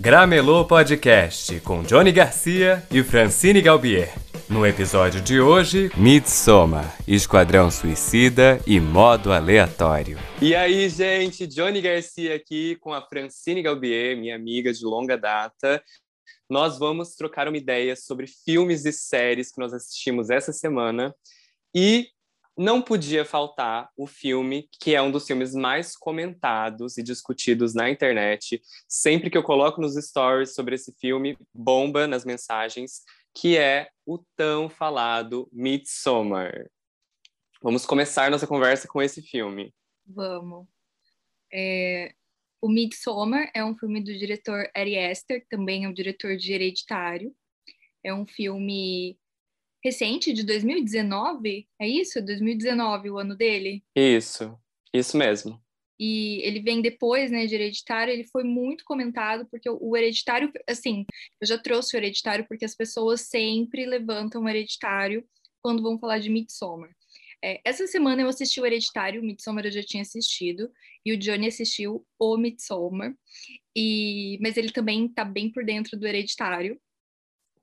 [0.00, 4.14] Gramelô Podcast com Johnny Garcia e Francine Galbier.
[4.48, 10.16] No episódio de hoje, Midsommar, Esquadrão Suicida e modo aleatório.
[10.40, 15.82] E aí, gente, Johnny Garcia aqui com a Francine Galbier, minha amiga de longa data.
[16.48, 21.12] Nós vamos trocar uma ideia sobre filmes e séries que nós assistimos essa semana.
[21.74, 22.06] E
[22.58, 27.88] não podia faltar o filme que é um dos filmes mais comentados e discutidos na
[27.88, 28.60] internet.
[28.88, 33.02] Sempre que eu coloco nos stories sobre esse filme, bomba nas mensagens,
[33.32, 36.68] que é o tão falado Midsommar.
[37.62, 39.72] Vamos começar nossa conversa com esse filme.
[40.04, 40.66] Vamos.
[41.52, 42.12] É,
[42.60, 47.32] o Midsommar é um filme do diretor Ari Aster, também é o diretor de Hereditário.
[48.02, 49.16] É um filme
[49.84, 52.24] recente, de 2019, é isso?
[52.24, 53.82] 2019, o ano dele?
[53.96, 54.58] Isso,
[54.92, 55.60] isso mesmo.
[56.00, 61.04] E ele vem depois, né, de Hereditário, ele foi muito comentado, porque o Hereditário, assim,
[61.40, 65.24] eu já trouxe o Hereditário porque as pessoas sempre levantam o Hereditário
[65.60, 66.90] quando vão falar de Midsommar.
[67.42, 70.70] É, essa semana eu assisti o Hereditário, o Midsommar eu já tinha assistido,
[71.04, 73.14] e o Johnny assistiu o Midsommar,
[73.76, 76.80] e, mas ele também está bem por dentro do Hereditário.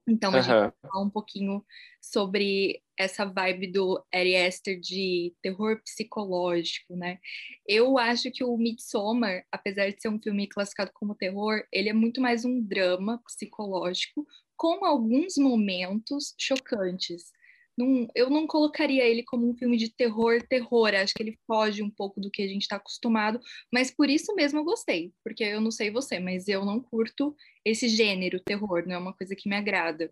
[0.07, 0.41] Então, a uhum.
[0.41, 1.65] gente vai falar um pouquinho
[1.99, 7.19] sobre essa vibe do Ari Aster de terror psicológico, né?
[7.67, 11.93] Eu acho que o Midsommar, apesar de ser um filme classificado como terror, ele é
[11.93, 17.31] muito mais um drama psicológico com alguns momentos chocantes.
[17.77, 20.93] Não, eu não colocaria ele como um filme de terror, terror.
[20.95, 23.39] Acho que ele foge um pouco do que a gente está acostumado,
[23.71, 27.35] mas por isso mesmo eu gostei, porque eu não sei você, mas eu não curto
[27.65, 30.09] esse gênero terror, não é uma coisa que me agrada.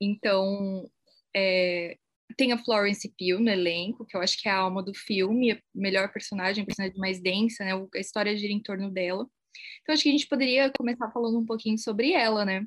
[0.00, 0.90] Então,
[1.34, 1.96] é,
[2.36, 5.52] tem a Florence Pugh no elenco, que eu acho que é a alma do filme,
[5.52, 7.72] a melhor personagem, a personagem mais densa, né?
[7.72, 9.26] A história gira em torno dela.
[9.82, 12.66] Então, acho que a gente poderia começar falando um pouquinho sobre ela, né?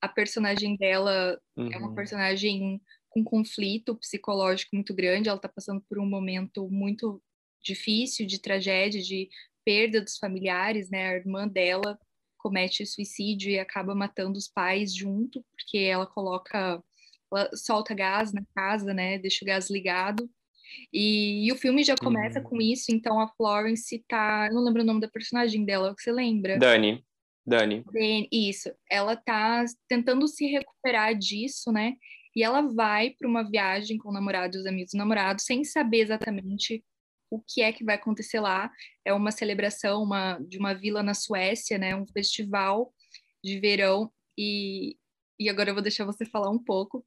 [0.00, 1.72] A personagem dela uhum.
[1.72, 1.94] é uma uhum.
[1.94, 2.80] personagem
[3.16, 7.22] um conflito psicológico muito grande, ela está passando por um momento muito
[7.62, 9.28] difícil de tragédia, de
[9.64, 11.08] perda dos familiares, né?
[11.08, 11.98] A irmã dela
[12.38, 16.80] comete suicídio e acaba matando os pais junto, porque ela coloca,
[17.32, 19.18] ela solta gás na casa, né?
[19.18, 20.30] Deixa o gás ligado.
[20.92, 22.44] E, e o filme já começa uhum.
[22.44, 26.12] com isso, então a Florence tá, eu não lembro o nome da personagem dela, você
[26.12, 26.58] lembra?
[26.58, 27.04] Dani.
[27.46, 27.84] Dani.
[28.30, 31.94] Isso, ela tá tentando se recuperar disso, né?
[32.36, 35.64] E ela vai para uma viagem com o namorado e os amigos do namorado, sem
[35.64, 36.84] saber exatamente
[37.30, 38.70] o que é que vai acontecer lá.
[39.06, 41.96] É uma celebração uma, de uma vila na Suécia, né?
[41.96, 42.92] Um festival
[43.42, 44.12] de verão.
[44.38, 44.98] E,
[45.40, 47.06] e agora eu vou deixar você falar um pouco.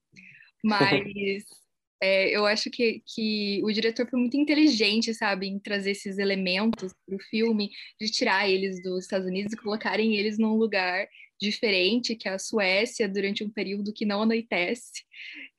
[0.63, 1.45] Mas
[2.01, 6.91] é, eu acho que, que o diretor foi muito inteligente, sabe, em trazer esses elementos
[7.05, 7.69] para o filme,
[8.01, 11.07] de tirar eles dos Estados Unidos e colocarem eles num lugar
[11.39, 15.03] diferente, que é a Suécia, durante um período que não anoitece.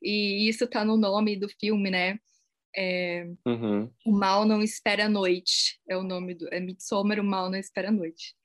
[0.01, 2.19] E isso está no nome do filme, né?
[2.75, 3.91] É, uhum.
[4.05, 6.47] O Mal Não Espera a Noite é o nome do.
[6.53, 8.35] É Midsommar, o Mal Não Espera a Noite.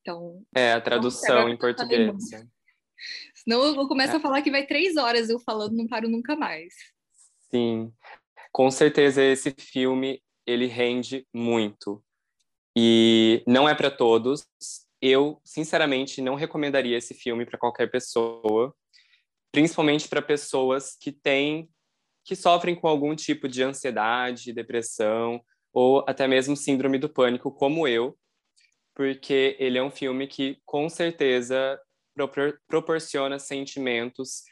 [0.00, 0.42] Então.
[0.54, 2.14] É a tradução em português.
[3.34, 4.16] Senão eu começo é.
[4.16, 6.74] a falar que vai três horas eu falando, não paro nunca mais.
[7.50, 7.92] Sim,
[8.50, 12.02] com certeza esse filme ele rende muito.
[12.76, 14.46] E não é para todos,
[15.00, 18.74] eu, sinceramente, não recomendaria esse filme para qualquer pessoa,
[19.52, 21.68] principalmente para pessoas que têm
[22.24, 25.40] que sofrem com algum tipo de ansiedade, depressão
[25.72, 28.18] ou até mesmo síndrome do pânico, como eu,
[28.94, 31.80] porque ele é um filme que com certeza
[32.14, 34.42] propor proporciona sentimentos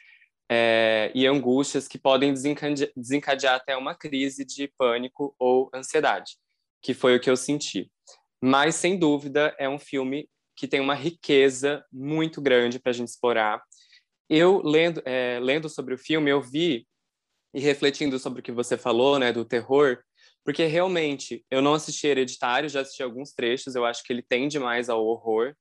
[0.49, 6.37] é, e angústias que podem desencadear, desencadear até uma crise de pânico ou ansiedade,
[6.81, 7.91] que foi o que eu senti.
[8.41, 13.09] Mas, sem dúvida, é um filme que tem uma riqueza muito grande para a gente
[13.09, 13.61] explorar.
[14.29, 16.87] Eu, lendo, é, lendo sobre o filme, eu vi,
[17.53, 19.99] e refletindo sobre o que você falou, né, do terror,
[20.43, 24.59] porque realmente eu não assisti Hereditário, já assisti alguns trechos, eu acho que ele tende
[24.59, 25.55] mais ao horror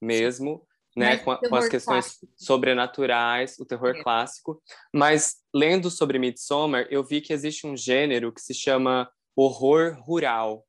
[0.00, 2.32] mesmo, né, com, a, com, as questões clássico.
[2.36, 4.02] sobrenaturais, o terror é.
[4.02, 4.62] clássico.
[4.94, 10.64] Mas lendo sobre Midsommar, eu vi que existe um gênero que se chama horror rural,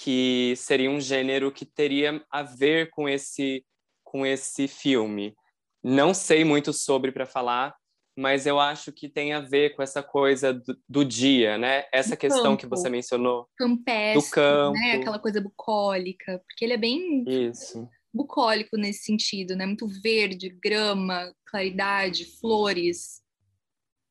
[0.00, 3.64] que seria um gênero que teria a ver com esse
[4.04, 5.34] com esse filme.
[5.82, 7.74] Não sei muito sobre para falar,
[8.16, 11.84] mas eu acho que tem a ver com essa coisa do, do dia, né?
[11.92, 12.58] Essa do questão campo.
[12.58, 14.92] que você mencionou Campestre, do campo, né?
[14.92, 17.86] Aquela coisa bucólica, porque ele é bem Isso.
[18.14, 19.66] bucólico nesse sentido, né?
[19.66, 23.20] Muito verde, grama, claridade, flores.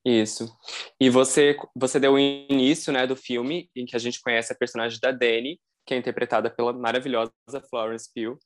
[0.04, 0.54] Isso.
[1.00, 4.56] E você você deu o início, né, do filme em que a gente conhece a
[4.56, 5.58] personagem da Dani,
[5.88, 7.32] que é interpretada pela maravilhosa
[7.70, 8.38] Florence Pugh.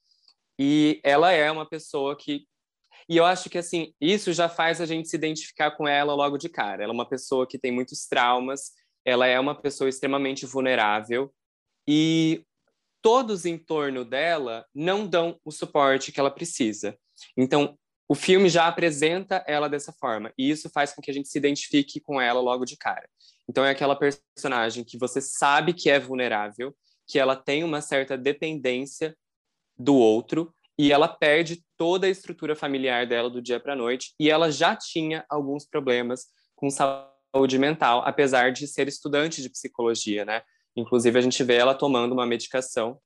[0.57, 2.47] E ela é uma pessoa que
[3.09, 6.39] e eu acho que assim, isso já faz a gente se identificar com ela logo
[6.39, 6.85] de cara.
[6.85, 8.71] Ela é uma pessoa que tem muitos traumas,
[9.05, 11.35] ela é uma pessoa extremamente vulnerável
[11.87, 12.45] e
[13.03, 16.97] todos em torno dela não dão o suporte que ela precisa.
[17.37, 17.77] Então,
[18.09, 21.39] o filme já apresenta ela dessa forma, e isso faz com que a gente se
[21.39, 23.09] identifique com ela logo de cara.
[23.49, 26.77] Então, é aquela personagem que você sabe que é vulnerável,
[27.13, 29.15] que ela tem uma certa dependência
[29.79, 34.15] do outro, e ela perde toda a estrutura familiar dela do dia para a noite,
[34.19, 40.25] e ela já tinha alguns problemas com saúde mental, apesar de ser estudante de psicologia,
[40.25, 40.41] né?
[40.75, 42.99] Inclusive, a gente vê ela tomando uma medicação.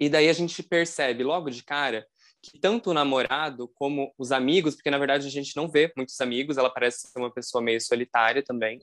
[0.00, 2.06] E daí a gente percebe logo de cara
[2.42, 6.18] que tanto o namorado como os amigos, porque na verdade a gente não vê muitos
[6.18, 8.80] amigos, ela parece ser uma pessoa meio solitária também.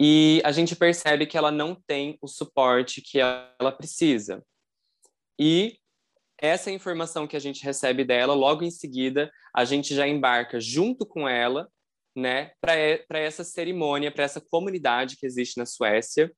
[0.00, 4.44] E a gente percebe que ela não tem o suporte que ela precisa.
[5.38, 5.78] E
[6.38, 11.06] essa informação que a gente recebe dela, logo em seguida, a gente já embarca junto
[11.06, 11.68] com ela,
[12.14, 16.30] né, para essa cerimônia, para essa comunidade que existe na Suécia,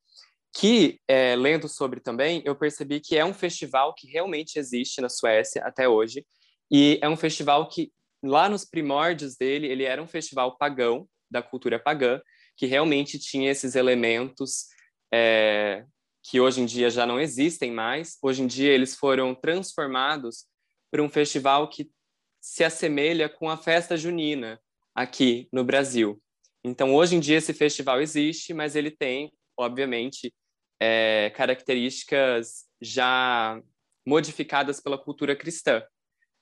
[0.52, 5.08] que, é, lendo sobre também, eu percebi que é um festival que realmente existe na
[5.08, 6.26] Suécia até hoje,
[6.70, 11.42] e é um festival que, lá nos primórdios dele, ele era um festival pagão, da
[11.42, 12.20] cultura pagã,
[12.58, 14.66] que realmente tinha esses elementos
[15.10, 15.86] é,
[16.22, 18.18] que hoje em dia já não existem mais.
[18.20, 20.44] Hoje em dia eles foram transformados
[20.90, 21.90] para um festival que
[22.38, 24.60] se assemelha com a festa junina
[24.94, 26.20] aqui no Brasil.
[26.62, 30.32] Então, hoje em dia esse festival existe, mas ele tem obviamente,
[30.80, 33.60] é, características já
[34.06, 35.82] modificadas pela cultura cristã,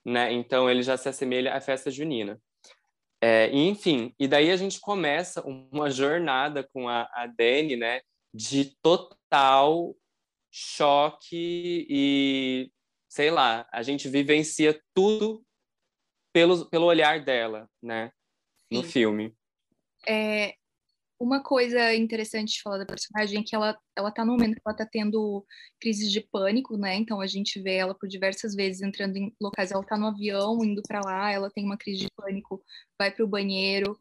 [0.04, 0.30] né?
[0.32, 2.38] Então ele já se assemelha à festa junina.
[3.20, 8.00] É, enfim, e daí a gente começa uma jornada com a, a Dani, né?
[8.32, 9.94] De total
[10.50, 12.70] choque e
[13.08, 15.42] sei lá, a gente vivencia tudo
[16.34, 18.12] pelo, pelo olhar dela, né?
[18.70, 18.90] No Sim.
[18.90, 19.34] filme.
[20.06, 20.54] É,
[21.18, 24.62] uma coisa interessante de falar da personagem é que ela, ela tá no momento que
[24.64, 25.44] ela tá tendo
[25.80, 26.96] crises de pânico, né?
[26.96, 30.62] Então a gente vê ela por diversas vezes entrando em locais, ela tá no avião,
[30.64, 32.62] indo para lá, ela tem uma crise de pânico,
[32.98, 33.98] vai para o banheiro,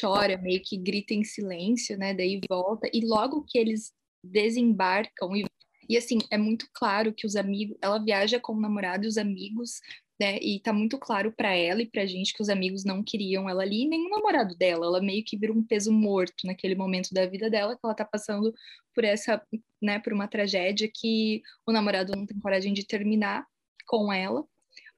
[0.00, 2.12] chora, meio que grita em silêncio, né?
[2.14, 3.92] Daí volta e logo que eles
[4.22, 5.44] desembarcam e
[5.88, 9.16] e assim, é muito claro que os amigos, ela viaja com o namorado e os
[9.16, 9.80] amigos
[10.18, 10.38] né?
[10.38, 13.62] E tá muito claro para ela e pra gente que os amigos não queriam ela
[13.62, 14.86] ali, nem o namorado dela.
[14.86, 18.04] Ela meio que vira um peso morto naquele momento da vida dela, que ela tá
[18.04, 18.52] passando
[18.94, 19.40] por essa,
[19.80, 23.46] né, por uma tragédia que o namorado não tem coragem de terminar
[23.86, 24.44] com ela,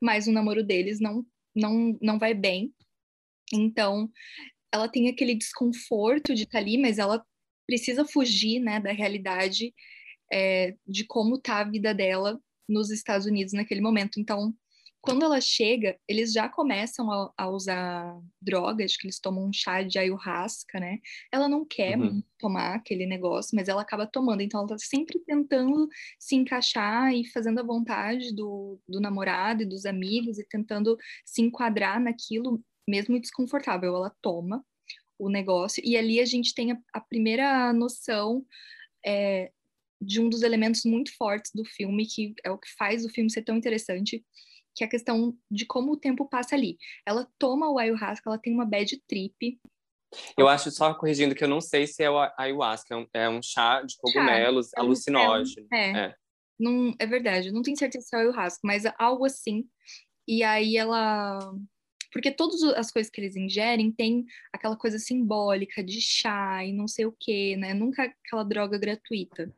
[0.01, 1.25] mas o namoro deles não
[1.55, 2.73] não não vai bem.
[3.53, 4.11] Então,
[4.73, 7.25] ela tem aquele desconforto de estar tá ali, mas ela
[7.67, 9.75] precisa fugir, né, da realidade
[10.33, 14.21] é, de como tá a vida dela nos Estados Unidos naquele momento.
[14.21, 14.55] Então,
[15.01, 19.83] quando ela chega, eles já começam a, a, usar drogas, que eles tomam um chá
[19.83, 20.99] de ayahuasca, né?
[21.33, 22.23] Ela não quer uhum.
[22.39, 24.43] tomar aquele negócio, mas ela acaba tomando.
[24.43, 25.89] Então, ela tá sempre tentando
[26.19, 31.41] se encaixar e fazendo a vontade do, do namorado e dos amigos e tentando se
[31.41, 33.97] enquadrar naquilo, mesmo desconfortável.
[33.97, 34.63] Ela toma
[35.19, 38.45] o negócio e ali a gente tem a, a primeira noção
[39.05, 39.51] é,
[40.01, 43.31] de um dos elementos muito fortes do filme, que é o que faz o filme
[43.31, 44.25] ser tão interessante,
[44.75, 46.79] que é a questão de como o tempo passa ali.
[47.07, 49.61] Ela toma o ayahuasca, ela tem uma bad trip.
[50.37, 53.29] Eu acho, só corrigindo, que eu não sei se é o ayahuasca, é um, é
[53.29, 55.67] um chá de cogumelos chá, alucinógeno.
[55.73, 56.15] É, é.
[56.59, 59.69] Não, é verdade, não tenho certeza se é o ayahuasca, mas é algo assim.
[60.27, 61.39] E aí ela
[62.13, 66.89] porque todas as coisas que eles ingerem tem aquela coisa simbólica de chá e não
[66.89, 67.73] sei o que, né?
[67.73, 69.53] Nunca aquela droga gratuita.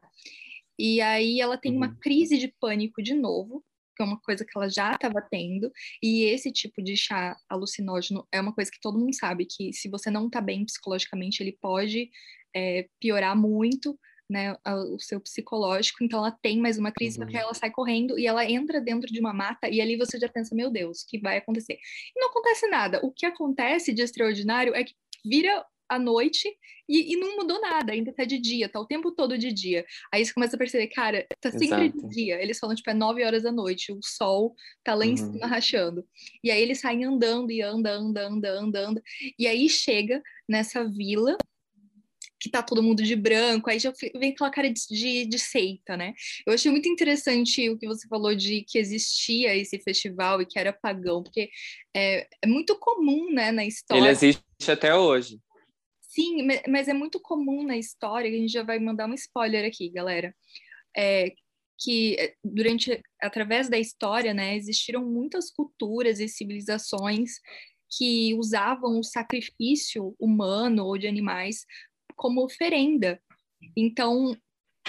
[0.79, 1.97] E aí ela tem uma uhum.
[2.01, 5.71] crise de pânico de novo, que é uma coisa que ela já estava tendo,
[6.03, 9.89] e esse tipo de chá alucinógeno é uma coisa que todo mundo sabe que se
[9.89, 12.11] você não está bem psicologicamente, ele pode
[12.55, 13.99] é, piorar muito
[14.33, 17.27] né, o seu psicológico, então ela tem mais uma crise, uhum.
[17.27, 20.29] porque ela sai correndo e ela entra dentro de uma mata e ali você já
[20.29, 21.75] pensa, meu Deus, o que vai acontecer?
[21.75, 23.01] E não acontece nada.
[23.05, 24.95] O que acontece de extraordinário é que
[25.25, 26.49] vira à noite
[26.89, 29.85] e, e, não mudou nada, ainda tá de dia, tá o tempo todo de dia.
[30.13, 32.09] Aí você começa a perceber, cara, tá sempre Exato.
[32.09, 32.43] de dia.
[32.43, 35.49] Eles falam, tipo, é nove horas da noite, o sol tá lá em cima uhum.
[35.49, 36.05] rachando.
[36.43, 39.03] E aí eles saem andando e anda, anda, anda, anda, anda.
[39.39, 41.37] E aí chega nessa vila
[42.39, 45.97] que tá todo mundo de branco, aí já vem aquela cara de, de, de, seita,
[45.97, 46.13] né?
[46.45, 50.59] Eu achei muito interessante o que você falou de que existia esse festival e que
[50.59, 51.49] era pagão, porque
[51.97, 54.01] é, é muito comum, né, na história.
[54.01, 55.39] Ele existe até hoje.
[56.15, 59.89] Sim, mas é muito comum na história, a gente já vai mandar um spoiler aqui,
[59.89, 60.35] galera,
[60.95, 61.33] é,
[61.79, 67.41] que eh, durante através da história, né, existiram muitas culturas e civilizações
[67.97, 71.65] que usavam o sacrifício humano ou de animais
[72.15, 73.19] como oferenda.
[73.75, 74.37] Então,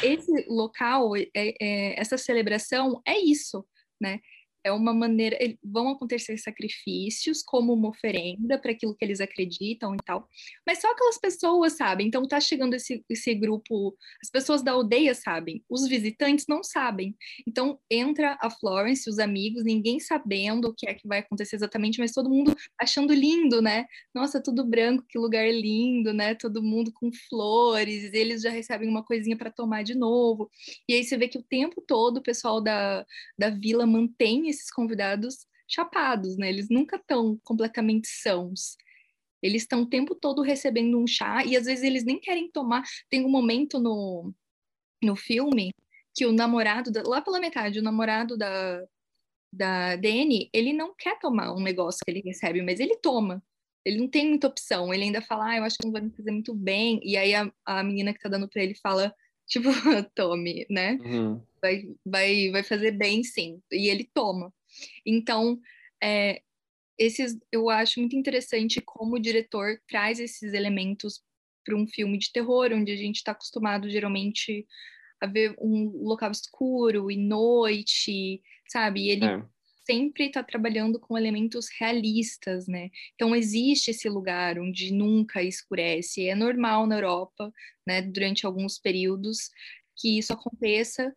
[0.04, 3.66] esse local, é, é, essa celebração é isso,
[4.00, 4.20] né?
[4.64, 9.98] É uma maneira, vão acontecer sacrifícios como uma oferenda para aquilo que eles acreditam e
[10.06, 10.28] tal,
[10.66, 12.08] mas só aquelas pessoas sabem.
[12.08, 17.16] Então tá chegando esse, esse grupo, as pessoas da aldeia sabem, os visitantes não sabem.
[17.48, 22.00] Então entra a Florence, os amigos, ninguém sabendo o que é que vai acontecer exatamente,
[22.00, 23.86] mas todo mundo achando lindo, né?
[24.14, 26.36] Nossa, tudo branco, que lugar lindo, né?
[26.36, 30.50] Todo mundo com flores, eles já recebem uma coisinha para tomar de novo.
[30.88, 33.06] E aí você vê que o tempo todo o pessoal da,
[33.38, 36.50] da vila mantém esses convidados chapados, né?
[36.50, 38.78] Eles nunca estão completamente sãos.
[39.42, 42.84] Eles estão o tempo todo recebendo um chá e às vezes eles nem querem tomar.
[43.10, 44.34] Tem um momento no,
[45.04, 45.74] no filme
[46.16, 48.86] que o namorado, da, lá pela metade, o namorado da,
[49.52, 53.44] da Dani, ele não quer tomar um negócio que ele recebe, mas ele toma.
[53.84, 54.94] Ele não tem muita opção.
[54.94, 57.02] Ele ainda fala, ah, eu acho que não vai me fazer muito bem.
[57.04, 59.14] E aí a, a menina que tá dando para ele fala,
[59.48, 59.70] tipo,
[60.16, 60.94] tome, né?
[61.02, 61.42] Uhum.
[61.62, 63.62] Vai, vai, vai fazer bem, sim.
[63.72, 64.54] E ele toma.
[65.06, 65.60] Então,
[66.02, 66.42] é,
[66.98, 71.22] esses, eu acho muito interessante como o diretor traz esses elementos
[71.66, 74.68] para um filme de terror, onde a gente está acostumado geralmente
[75.22, 79.06] a ver um local escuro e noite, sabe?
[79.06, 79.42] E ele é
[79.86, 82.90] sempre está trabalhando com elementos realistas, né?
[83.16, 86.28] Então existe esse lugar onde nunca escurece.
[86.28, 87.52] É normal na Europa,
[87.86, 88.02] né?
[88.02, 89.50] Durante alguns períodos
[89.96, 91.14] que isso aconteça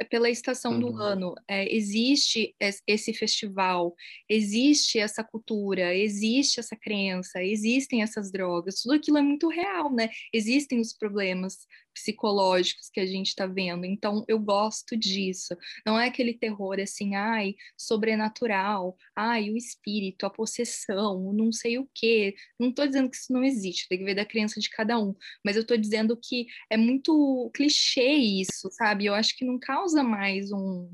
[0.00, 0.80] é pela estação uhum.
[0.80, 1.34] do ano.
[1.46, 2.56] É, existe
[2.86, 3.94] esse festival,
[4.28, 10.08] existe essa cultura, existe essa crença, existem essas drogas, tudo aquilo é muito real, né?
[10.32, 13.84] Existem os problemas psicológicos que a gente está vendo.
[13.84, 15.56] Então, eu gosto disso.
[15.84, 21.88] Não é aquele terror assim, ai, sobrenatural, ai, o espírito, a possessão, não sei o
[21.94, 22.34] quê.
[22.58, 25.14] Não estou dizendo que isso não existe, tem que ver da criança de cada um.
[25.44, 29.06] Mas eu estou dizendo que é muito clichê isso, sabe?
[29.06, 30.90] Eu acho que não causa mais um.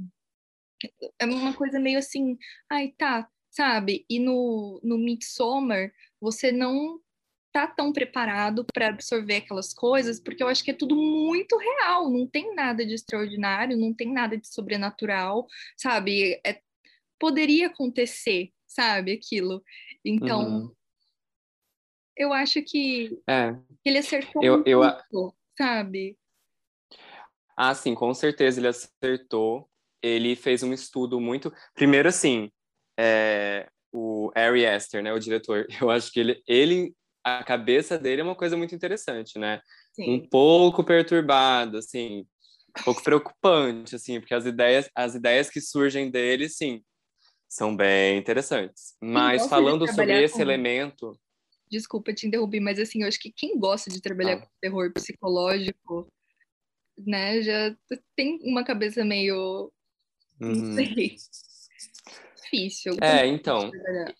[1.18, 2.36] É uma coisa meio assim,
[2.70, 4.04] ai, tá, sabe?
[4.08, 7.00] E no, no Midsommar, você não
[7.56, 12.10] tá tão preparado para absorver aquelas coisas, porque eu acho que é tudo muito real,
[12.10, 16.38] não tem nada de extraordinário, não tem nada de sobrenatural, sabe?
[16.46, 16.60] É,
[17.18, 19.64] poderia acontecer, sabe, aquilo.
[20.04, 20.72] Então, uhum.
[22.14, 23.56] eu acho que é.
[23.82, 24.68] ele acertou eu, muito,
[25.10, 25.34] eu...
[25.56, 26.14] sabe?
[27.56, 29.66] Ah, sim, com certeza ele acertou.
[30.02, 31.50] Ele fez um estudo muito.
[31.72, 32.50] Primeiro, assim,
[33.00, 33.66] é...
[33.90, 36.94] o Ari Aster, né, o diretor, eu acho que ele, ele
[37.26, 39.60] a cabeça dele é uma coisa muito interessante, né?
[39.92, 40.14] Sim.
[40.14, 42.24] Um pouco perturbado, assim,
[42.78, 46.84] um pouco preocupante, assim, porque as ideias, as ideias que surgem dele, sim,
[47.48, 48.94] são bem interessantes.
[49.02, 50.40] Mas falando sobre esse com...
[50.40, 51.18] elemento.
[51.68, 54.40] Desculpa te interromper, mas assim, eu acho que quem gosta de trabalhar ah.
[54.42, 56.06] com terror psicológico,
[56.96, 57.76] né, já
[58.14, 59.72] tem uma cabeça meio.
[60.38, 60.74] Não uhum.
[60.76, 61.16] sei
[62.56, 62.96] difícil.
[63.00, 63.70] É, então.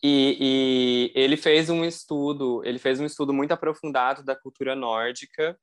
[0.02, 5.59] E, e, ele fez um estudo, ele fez um estudo muito aprofundado da cultura nórdica.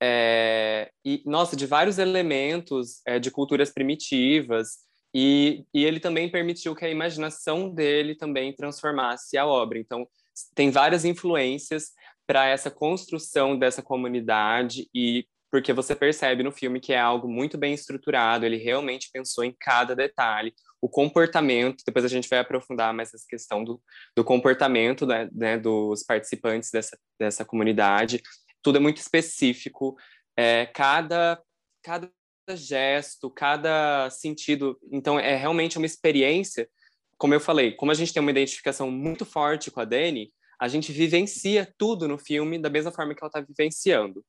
[0.00, 4.78] É, e, nossa, de vários elementos é, de culturas primitivas,
[5.14, 9.78] e, e ele também permitiu que a imaginação dele também transformasse a obra.
[9.78, 10.06] Então,
[10.54, 11.92] tem várias influências
[12.26, 17.56] para essa construção dessa comunidade e porque você percebe no filme que é algo muito
[17.56, 22.92] bem estruturado, ele realmente pensou em cada detalhe, o comportamento, depois a gente vai aprofundar
[22.94, 23.82] mais essa questão do,
[24.16, 28.22] do comportamento né, né, dos participantes dessa, dessa comunidade,
[28.62, 29.96] tudo é muito específico,
[30.36, 31.40] é, cada,
[31.82, 32.10] cada
[32.54, 36.68] gesto, cada sentido, então é realmente uma experiência,
[37.16, 40.66] como eu falei, como a gente tem uma identificação muito forte com a Dani, a
[40.66, 44.24] gente vivencia tudo no filme da mesma forma que ela está vivenciando.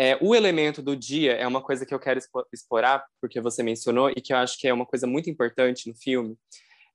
[0.00, 2.20] É, o elemento do dia é uma coisa que eu quero
[2.52, 5.96] explorar, porque você mencionou, e que eu acho que é uma coisa muito importante no
[5.96, 6.36] filme.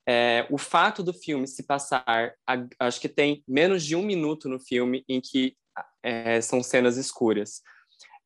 [0.07, 4.47] É, o fato do filme se passar, a, acho que tem menos de um minuto
[4.47, 5.55] no filme em que
[6.01, 7.61] é, são cenas escuras.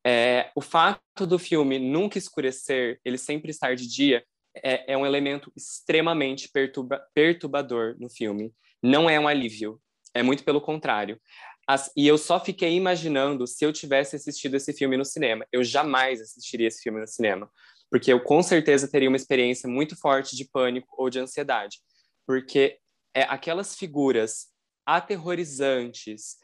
[0.06, 4.24] É, o fato do filme nunca escurecer, ele sempre estar de dia,
[4.56, 8.52] é, é um elemento extremamente perturba, perturbador no filme.
[8.82, 9.80] Não é um alívio,
[10.14, 11.20] é muito pelo contrário.
[11.68, 15.46] As, e eu só fiquei imaginando se eu tivesse assistido esse filme no cinema.
[15.52, 17.50] Eu jamais assistiria esse filme no cinema,
[17.90, 21.78] porque eu com certeza teria uma experiência muito forte de pânico ou de ansiedade,
[22.26, 22.78] porque
[23.14, 24.46] é aquelas figuras
[24.86, 26.38] aterrorizantes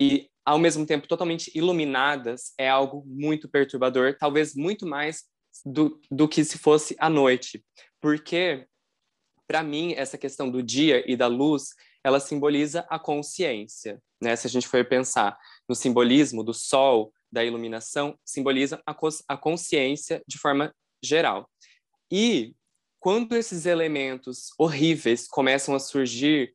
[0.00, 5.24] e ao mesmo tempo totalmente iluminadas é algo muito perturbador, talvez muito mais
[5.62, 7.62] do, do que se fosse à noite.
[8.00, 8.66] Porque,
[9.46, 11.74] para mim, essa questão do dia e da luz,
[12.08, 14.02] ela simboliza a consciência.
[14.20, 14.34] Né?
[14.34, 15.38] Se a gente for pensar
[15.68, 18.96] no simbolismo do sol, da iluminação, simboliza a,
[19.28, 21.48] a consciência de forma geral.
[22.10, 22.54] E
[22.98, 26.54] quando esses elementos horríveis começam a surgir,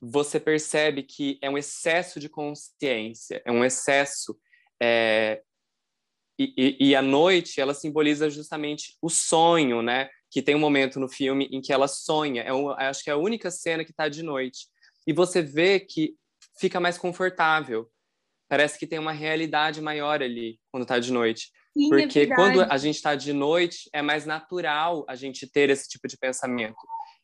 [0.00, 4.38] você percebe que é um excesso de consciência, é um excesso.
[4.80, 5.42] É...
[6.38, 10.08] E, e, e, a noite, ela simboliza justamente o sonho, né?
[10.30, 12.42] Que tem um momento no filme em que ela sonha.
[12.42, 14.66] É um, acho que é a única cena que está de noite.
[15.06, 16.14] E você vê que
[16.58, 17.90] fica mais confortável.
[18.48, 21.50] Parece que tem uma realidade maior ali quando está de noite.
[21.76, 25.46] Sim, é Porque é quando a gente está de noite, é mais natural a gente
[25.46, 26.76] ter esse tipo de pensamento.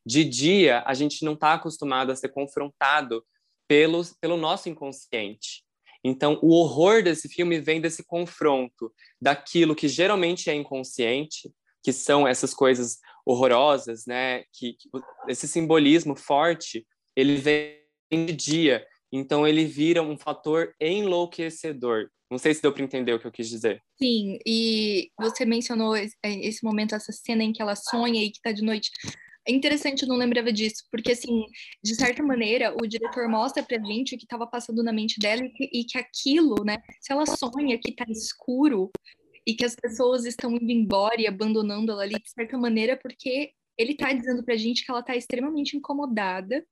[0.07, 3.25] De dia, a gente não está acostumado a ser confrontado
[3.67, 5.65] pelo, pelo nosso inconsciente.
[6.05, 11.51] Então, o horror desse filme vem desse confronto daquilo que geralmente é inconsciente,
[11.85, 14.45] que são essas coisas horrorosas, né?
[14.55, 14.89] Que, que
[15.29, 17.79] esse simbolismo forte, ele vem
[18.11, 18.87] de dia.
[19.13, 22.09] Então, ele vira um fator enlouquecedor.
[22.31, 23.81] Não sei se deu para entender o que eu quis dizer.
[23.97, 28.39] Sim, e você mencionou é, esse momento, essa cena em que ela sonha e que
[28.39, 28.91] está de noite.
[29.47, 31.45] É interessante, eu não lembrava disso, porque, assim,
[31.83, 35.43] de certa maneira, o diretor mostra pra gente o que estava passando na mente dela
[35.45, 38.91] e que, e que aquilo, né, se ela sonha que está escuro
[39.47, 43.53] e que as pessoas estão indo embora e abandonando ela ali, de certa maneira, porque
[43.77, 46.65] ele está dizendo pra gente que ela está extremamente incomodada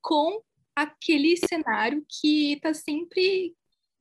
[0.00, 0.40] com
[0.74, 3.54] aquele cenário que está sempre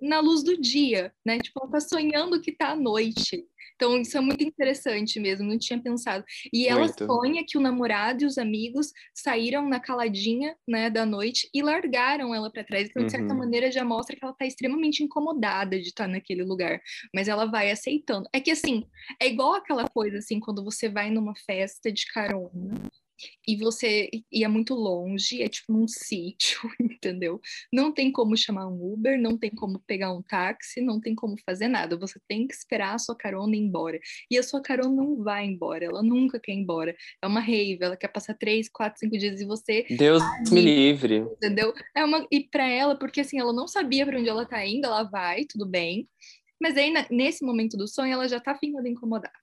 [0.03, 1.39] na luz do dia, né?
[1.39, 3.45] Tipo, ela tá sonhando que tá à noite.
[3.75, 6.23] Então, isso é muito interessante mesmo, não tinha pensado.
[6.53, 7.05] E ela muito.
[7.05, 12.35] sonha que o namorado e os amigos saíram na caladinha, né, da noite e largaram
[12.35, 12.89] ela para trás.
[12.89, 13.39] Então, de certa uhum.
[13.39, 16.79] maneira, já mostra que ela tá extremamente incomodada de estar naquele lugar.
[17.13, 18.29] Mas ela vai aceitando.
[18.31, 18.85] É que, assim,
[19.19, 22.89] é igual aquela coisa, assim, quando você vai numa festa de carona
[23.47, 27.39] e você ia muito longe, é tipo num sítio, entendeu?
[27.71, 31.35] Não tem como chamar um Uber, não tem como pegar um táxi, não tem como
[31.45, 31.97] fazer nada.
[31.97, 33.99] Você tem que esperar a sua carona ir embora.
[34.29, 36.95] E a sua carona não vai embora, ela nunca quer ir embora.
[37.21, 39.85] É uma rave, ela quer passar três, quatro, cinco dias e você.
[39.89, 40.21] Deus
[40.51, 41.17] me livre.
[41.17, 41.73] Entendeu?
[41.95, 42.25] É uma...
[42.31, 45.45] E para ela, porque assim, ela não sabia para onde ela tá indo, ela vai,
[45.45, 46.07] tudo bem.
[46.61, 49.33] Mas aí, nesse momento do sonho, ela já tá ficando incomodada.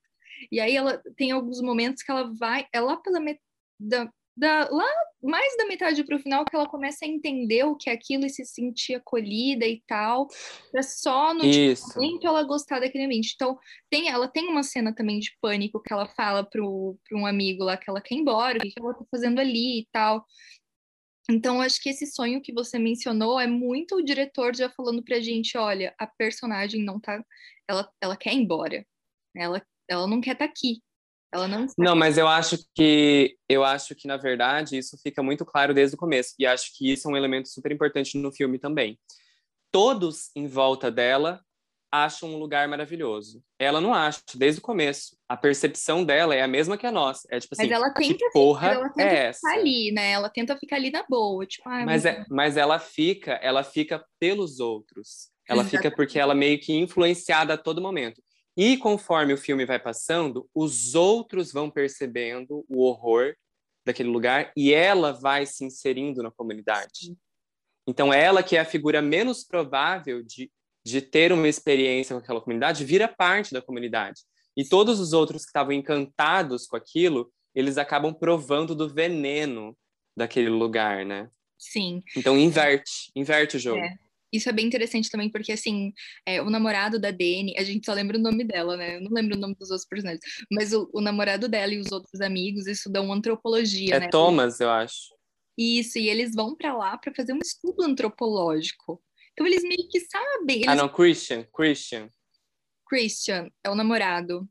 [0.51, 3.50] E aí ela tem alguns momentos que ela vai, é lá pela metade
[3.81, 4.87] da, da, lá
[5.23, 8.25] mais da metade para o final que ela começa a entender o que é aquilo
[8.25, 10.29] e se sentir acolhida e tal,
[10.71, 13.33] para só no momento ela gostar daquele ambiente.
[13.35, 13.59] Então,
[13.91, 17.77] tem, ela tem uma cena também de pânico que ela fala para um amigo lá
[17.77, 20.25] que ela quer ir embora, o que ela tá fazendo ali e tal.
[21.31, 25.21] Então, acho que esse sonho que você mencionou é muito o diretor já falando pra
[25.21, 27.23] gente, olha, a personagem não tá,
[27.69, 28.85] ela, ela quer ir embora,
[29.37, 30.83] ela, ela não quer estar tá aqui,
[31.33, 35.45] ela não Não, mas eu acho que eu acho que na verdade isso fica muito
[35.45, 38.59] claro desde o começo e acho que isso é um elemento super importante no filme
[38.59, 38.99] também.
[39.71, 41.41] Todos em volta dela
[41.93, 43.43] acham um lugar maravilhoso.
[43.59, 45.17] Ela não acha desde o começo.
[45.29, 47.27] A percepção dela é a mesma que a nossa.
[47.31, 49.49] É tipo assim, mas ela tenta, que porra ela tenta é essa?
[49.51, 50.13] ali, né?
[50.13, 54.05] Ela tenta ficar ali na boa, tipo, ah, mas é, mas ela fica, ela fica
[54.19, 55.31] pelos outros.
[55.49, 55.83] Ela Exatamente.
[55.85, 58.23] fica porque ela meio que influenciada a todo momento.
[58.57, 63.35] E conforme o filme vai passando, os outros vão percebendo o horror
[63.85, 67.17] daquele lugar e ela vai se inserindo na comunidade.
[67.87, 70.51] Então, ela, que é a figura menos provável de,
[70.85, 74.23] de ter uma experiência com aquela comunidade, vira parte da comunidade.
[74.57, 79.77] E todos os outros que estavam encantados com aquilo, eles acabam provando do veneno
[80.17, 81.31] daquele lugar, né?
[81.59, 82.03] Sim.
[82.17, 83.81] Então, inverte, inverte o jogo.
[83.81, 83.97] É.
[84.33, 85.93] Isso é bem interessante também, porque, assim,
[86.25, 88.97] é, o namorado da Dani, a gente só lembra o nome dela, né?
[88.97, 90.21] Eu não lembro o nome dos outros personagens.
[90.51, 94.09] Mas o, o namorado dela e os outros amigos estudam antropologia, é né?
[94.09, 95.15] Thomas, eu acho.
[95.59, 99.03] Isso, e eles vão para lá para fazer um estudo antropológico.
[99.33, 100.57] Então, eles meio que sabem.
[100.57, 100.69] Eles...
[100.69, 102.09] Ah, não, Christian, Christian.
[102.89, 104.49] Christian é o namorado.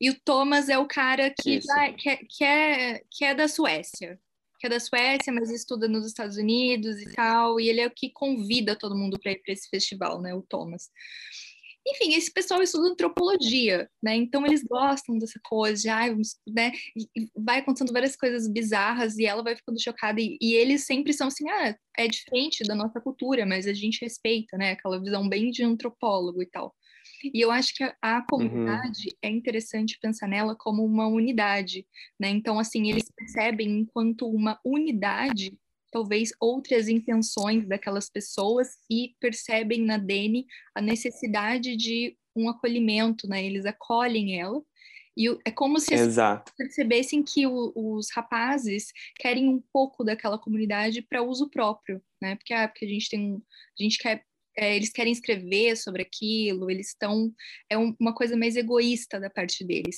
[0.00, 3.48] E o Thomas é o cara que, vai, que, é, que, é, que é da
[3.48, 4.20] Suécia
[4.64, 7.90] que é da Suécia, mas estuda nos Estados Unidos e tal, e ele é o
[7.90, 10.88] que convida todo mundo para ir para esse festival, né, o Thomas.
[11.86, 14.16] Enfim, esse pessoal estuda antropologia, né?
[14.16, 16.06] Então eles gostam dessa coisa de, ah,
[16.48, 16.72] né?
[16.96, 21.12] E vai acontecendo várias coisas bizarras e ela vai ficando chocada e, e, eles sempre
[21.12, 24.72] são assim, ah, é diferente da nossa cultura, mas a gente respeita, né?
[24.72, 26.74] Aquela visão bem de antropólogo e tal.
[27.32, 28.26] E eu acho que a, a uhum.
[28.28, 29.18] comunidade uhum.
[29.22, 31.86] é interessante pensar nela como uma unidade,
[32.18, 32.28] né?
[32.28, 35.56] Então, assim, eles percebem enquanto uma unidade
[35.94, 43.44] talvez outras intenções daquelas pessoas e percebem na Dani a necessidade de um acolhimento, né?
[43.44, 44.60] Eles acolhem ela
[45.16, 46.52] E é como se Exato.
[46.58, 52.34] percebessem que o, os rapazes querem um pouco daquela comunidade para uso próprio, né?
[52.34, 53.40] Porque, ah, porque a gente tem
[53.78, 54.24] a gente quer
[54.56, 57.32] é, eles querem escrever sobre aquilo, eles estão
[57.68, 59.96] é um, uma coisa mais egoísta da parte deles.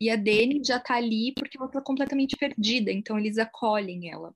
[0.00, 4.34] E a Dani já está ali porque ela está completamente perdida, então eles acolhem ela.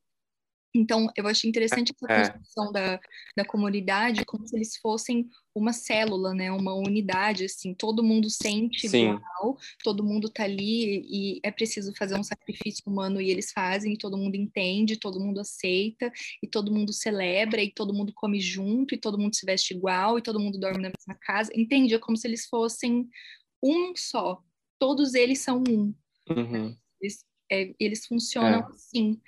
[0.74, 2.30] Então, eu achei interessante essa é.
[2.30, 3.00] construção da,
[3.37, 6.50] da comunidade, como se eles fossem uma célula, né?
[6.52, 9.11] Uma unidade, assim, todo mundo sente Sim.
[9.11, 13.94] igual, todo mundo tá ali e é preciso fazer um sacrifício humano e eles fazem,
[13.94, 18.40] e todo mundo entende, todo mundo aceita, e todo mundo celebra, e todo mundo come
[18.40, 21.50] junto, e todo mundo se veste igual, e todo mundo dorme na mesma casa.
[21.54, 21.94] Entende?
[21.94, 23.09] É como se eles fossem
[23.62, 24.40] um só.
[24.78, 25.92] Todos eles são um.
[26.28, 26.76] Uhum.
[27.00, 28.72] Eles, é, eles funcionam é.
[28.72, 29.20] assim.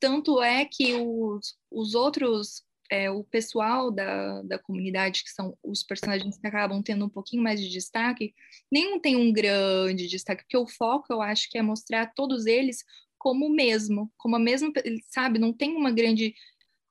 [0.00, 5.82] Tanto é que os, os outros, é, o pessoal da, da comunidade, que são os
[5.82, 8.34] personagens que acabam tendo um pouquinho mais de destaque,
[8.72, 12.82] nenhum tem um grande destaque, porque o foco, eu acho, que é mostrar todos eles
[13.18, 14.72] como o mesmo, como a mesma,
[15.10, 15.38] sabe?
[15.38, 16.34] Não tem uma grande.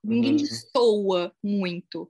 [0.03, 0.37] Ninguém uhum.
[0.37, 2.09] destoa muito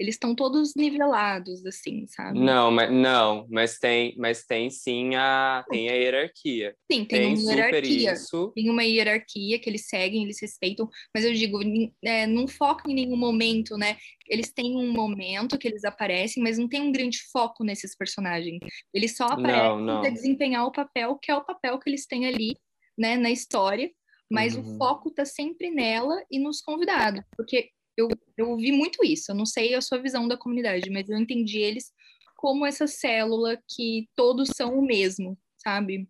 [0.00, 2.40] eles estão todos nivelados, assim, sabe?
[2.40, 6.74] Não, mas não, mas tem, mas tem sim a tem a hierarquia.
[6.90, 8.12] Sim, tem, tem uma hierarquia.
[8.14, 8.50] Isso.
[8.54, 11.60] Tem uma hierarquia que eles seguem, eles respeitam, mas eu digo,
[12.02, 13.98] é, não foca em nenhum momento, né?
[14.26, 18.58] Eles têm um momento que eles aparecem, mas não tem um grande foco nesses personagens.
[18.94, 22.56] Eles só aparecem para desempenhar o papel que é o papel que eles têm ali,
[22.96, 23.90] né, na história.
[24.32, 24.62] Mas uhum.
[24.62, 29.30] o foco tá sempre nela e nos convidados, porque eu, eu vi muito isso.
[29.30, 31.92] Eu não sei a sua visão da comunidade, mas eu entendi eles
[32.36, 36.08] como essa célula que todos são o mesmo, sabe?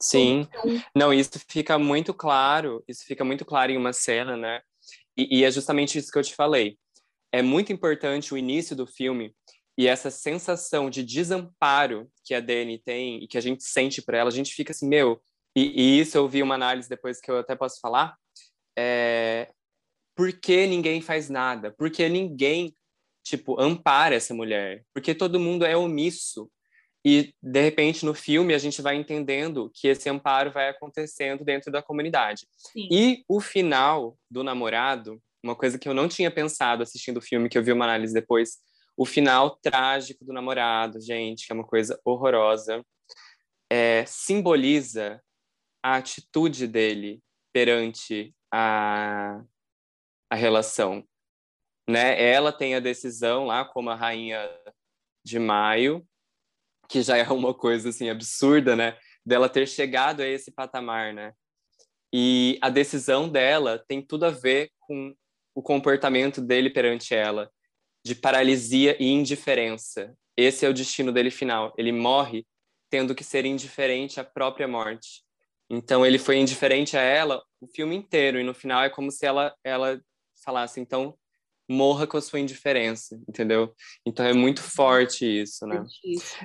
[0.00, 0.46] Sim.
[0.52, 0.82] São...
[0.94, 2.82] Não, isso fica muito claro.
[2.86, 4.62] Isso fica muito claro em uma cena, né?
[5.16, 6.78] E, e é justamente isso que eu te falei.
[7.32, 9.34] É muito importante o início do filme
[9.76, 14.14] e essa sensação de desamparo que a Dani tem e que a gente sente por
[14.14, 15.22] ela, a gente fica assim, meu.
[15.56, 18.16] E, e isso eu vi uma análise depois que eu até posso falar.
[18.78, 19.50] É,
[20.20, 21.70] por que ninguém faz nada?
[21.78, 22.76] Porque ninguém,
[23.24, 24.84] tipo, ampara essa mulher?
[24.92, 26.52] Porque todo mundo é omisso.
[27.02, 31.72] E, de repente, no filme, a gente vai entendendo que esse amparo vai acontecendo dentro
[31.72, 32.46] da comunidade.
[32.54, 32.86] Sim.
[32.92, 37.48] E o final do namorado, uma coisa que eu não tinha pensado assistindo o filme,
[37.48, 38.58] que eu vi uma análise depois,
[38.98, 42.84] o final trágico do namorado, gente, que é uma coisa horrorosa,
[43.72, 45.18] é, simboliza
[45.82, 47.22] a atitude dele
[47.54, 49.42] perante a,
[50.30, 51.04] a relação.
[51.88, 52.22] Né?
[52.22, 54.48] Ela tem a decisão lá como a rainha
[55.24, 56.06] de maio,
[56.88, 58.96] que já é uma coisa assim absurda, né?
[59.24, 61.32] Dela ter chegado a esse patamar, né?
[62.12, 65.14] E a decisão dela tem tudo a ver com
[65.54, 67.50] o comportamento dele perante ela,
[68.04, 70.14] de paralisia e indiferença.
[70.36, 71.72] Esse é o destino dele final.
[71.76, 72.46] Ele morre
[72.88, 75.22] tendo que ser indiferente à própria morte.
[75.68, 79.24] Então ele foi indiferente a ela o filme inteiro e no final é como se
[79.24, 80.00] ela ela
[80.44, 81.14] falasse, então
[81.68, 83.72] morra com a sua indiferença, entendeu?
[84.04, 85.84] Então é muito forte isso, né?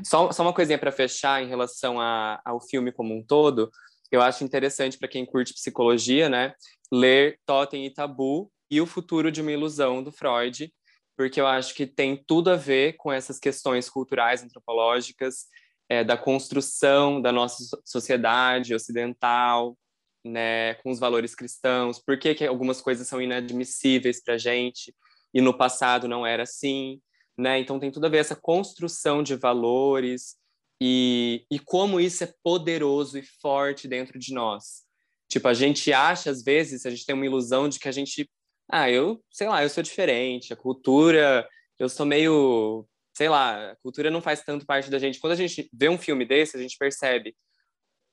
[0.03, 3.71] Só, só uma coisinha para fechar em relação a, ao filme como um todo,
[4.11, 6.53] eu acho interessante para quem curte psicologia, né,
[6.91, 10.71] ler Totem e Tabu e o futuro de uma ilusão do Freud,
[11.17, 15.45] porque eu acho que tem tudo a ver com essas questões culturais, antropológicas,
[15.89, 19.77] é, da construção da nossa sociedade ocidental,
[20.25, 24.93] né, com os valores cristãos, por que, que algumas coisas são inadmissíveis para a gente
[25.33, 26.99] e no passado não era assim,
[27.37, 27.59] né?
[27.59, 30.35] Então tem tudo a ver essa construção de valores
[30.81, 34.83] e, e como isso é poderoso e forte dentro de nós.
[35.29, 38.29] Tipo, a gente acha, às vezes, a gente tem uma ilusão de que a gente,
[38.71, 41.47] ah, eu, sei lá, eu sou diferente, a cultura,
[41.79, 45.19] eu sou meio, sei lá, a cultura não faz tanto parte da gente.
[45.19, 47.35] Quando a gente vê um filme desse, a gente percebe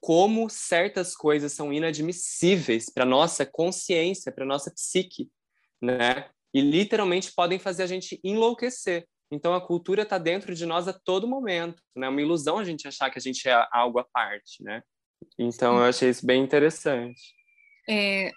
[0.03, 5.31] como certas coisas são inadmissíveis para nossa consciência, para nossa psique,
[5.81, 6.29] né?
[6.53, 9.07] E literalmente podem fazer a gente enlouquecer.
[9.31, 12.09] Então a cultura está dentro de nós a todo momento, né?
[12.09, 14.83] É uma ilusão a gente achar que a gente é algo à parte, né?
[15.39, 17.23] Então eu achei isso bem interessante.
[17.89, 18.33] É,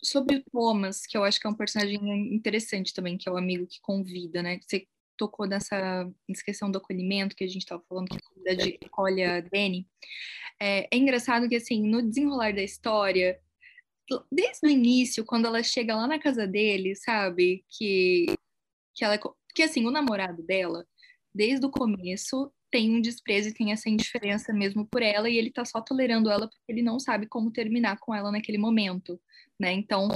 [0.00, 1.98] sobre o Thomas, que eu acho que é um personagem
[2.32, 4.60] interessante também, que é o amigo que convida, né?
[4.62, 4.86] Você
[5.18, 6.10] tocou nessa,
[6.44, 9.86] questão do acolhimento que a gente estava falando, que a comunidade acolhe a Dani.
[10.60, 13.38] É, é engraçado que, assim, no desenrolar da história,
[14.32, 17.64] desde o início, quando ela chega lá na casa dele, sabe?
[17.68, 18.26] Que,
[18.94, 19.18] que ela.
[19.54, 20.86] Que assim, o namorado dela,
[21.34, 25.50] desde o começo, tem um desprezo e tem essa indiferença mesmo por ela, e ele
[25.50, 29.20] tá só tolerando ela porque ele não sabe como terminar com ela naquele momento,
[29.58, 29.72] né?
[29.72, 30.08] Então,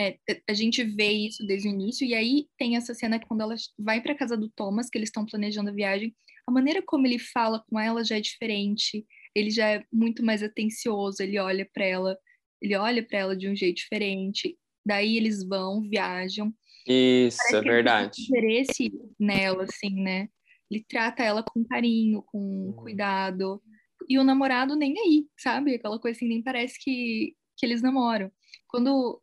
[0.00, 3.54] é, a gente vê isso desde o início, e aí tem essa cena quando ela
[3.78, 6.14] vai para casa do Thomas, que eles estão planejando a viagem,
[6.46, 9.06] a maneira como ele fala com ela já é diferente.
[9.34, 12.18] Ele já é muito mais atencioso, ele olha para ela,
[12.60, 14.56] ele olha para ela de um jeito diferente.
[14.84, 16.52] Daí eles vão, viajam.
[16.86, 18.22] Isso, Parece é verdade.
[18.22, 20.28] Interesse nela, assim, né?
[20.70, 22.72] Ele trata ela com carinho, com uhum.
[22.72, 23.62] cuidado.
[24.08, 25.74] E o namorado nem aí, sabe?
[25.74, 28.32] Aquela coisa assim, nem parece que, que eles namoram.
[28.66, 29.21] Quando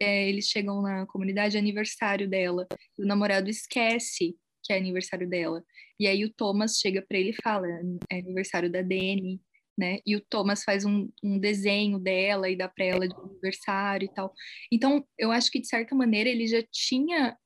[0.00, 2.66] eles chegam na comunidade, é aniversário dela.
[2.98, 5.64] o namorado esquece que é aniversário dela.
[5.98, 7.66] E aí o Thomas chega para ele e fala:
[8.10, 9.40] é aniversário da Dani,
[9.78, 9.98] né?
[10.06, 14.14] E o Thomas faz um, um desenho dela e dá para ela de aniversário e
[14.14, 14.32] tal.
[14.72, 17.36] Então, eu acho que de certa maneira ele já tinha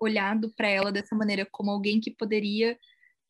[0.00, 2.78] olhado para ela dessa maneira como alguém que poderia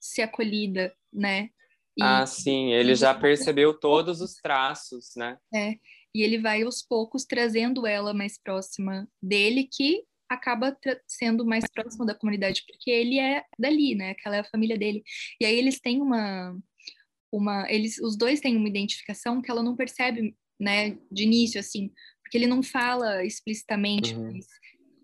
[0.01, 1.49] ser acolhida, né?
[1.97, 5.37] E, ah, sim, ele já percebeu todos os traços, né?
[5.55, 5.75] É,
[6.15, 12.05] e ele vai aos poucos trazendo ela mais próxima dele, que acaba sendo mais próximo
[12.05, 14.11] da comunidade, porque ele é dali, né?
[14.11, 15.03] Aquela é a família dele.
[15.41, 16.57] E aí eles têm uma
[17.31, 21.91] uma eles os dois têm uma identificação que ela não percebe, né, de início assim,
[22.23, 24.33] porque ele não fala explicitamente, uhum.
[24.33, 24.47] mas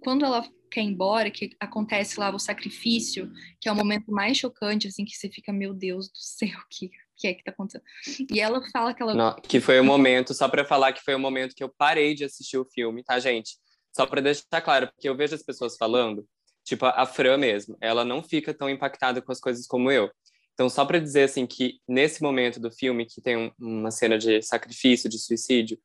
[0.00, 4.36] quando ela quer ir embora, que acontece lá o sacrifício, que é o momento mais
[4.36, 7.84] chocante assim que você fica, meu Deus do céu, que que é que tá acontecendo?
[8.30, 11.14] E ela fala que ela não, que foi o momento, só para falar que foi
[11.14, 13.56] o momento que eu parei de assistir o filme, tá, gente?
[13.94, 16.26] Só para deixar claro, porque eu vejo as pessoas falando,
[16.64, 20.10] tipo a Fran mesmo, ela não fica tão impactada com as coisas como eu.
[20.54, 24.18] Então, só para dizer assim que nesse momento do filme que tem um, uma cena
[24.18, 25.78] de sacrifício, de suicídio,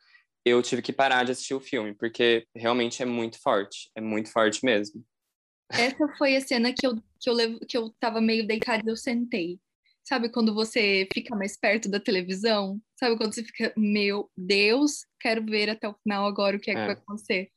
[0.45, 4.31] eu tive que parar de assistir o filme, porque realmente é muito forte, é muito
[4.31, 5.03] forte mesmo.
[5.71, 8.89] Essa foi a cena que eu, que eu, levo, que eu tava meio deitada e
[8.89, 9.59] eu sentei.
[10.03, 12.79] Sabe quando você fica mais perto da televisão?
[12.99, 16.73] Sabe quando você fica, meu Deus, quero ver até o final agora o que é,
[16.73, 16.77] é.
[16.77, 17.49] que vai acontecer.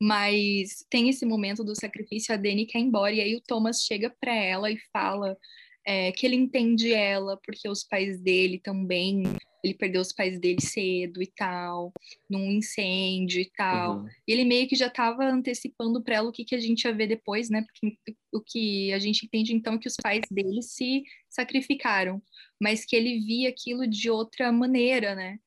[0.00, 3.82] Mas tem esse momento do sacrifício, a Dani quer ir embora, e aí o Thomas
[3.82, 5.36] chega para ela e fala
[5.84, 9.22] é, que ele entende ela, porque os pais dele também,
[9.64, 11.92] ele perdeu os pais dele cedo e tal,
[12.28, 13.98] num incêndio e tal.
[13.98, 14.08] Uhum.
[14.26, 16.94] E ele meio que já estava antecipando para ela o que, que a gente ia
[16.94, 17.62] ver depois, né?
[17.62, 17.96] Porque
[18.32, 22.22] o que a gente entende então é que os pais dele se sacrificaram,
[22.60, 25.38] mas que ele via aquilo de outra maneira, né?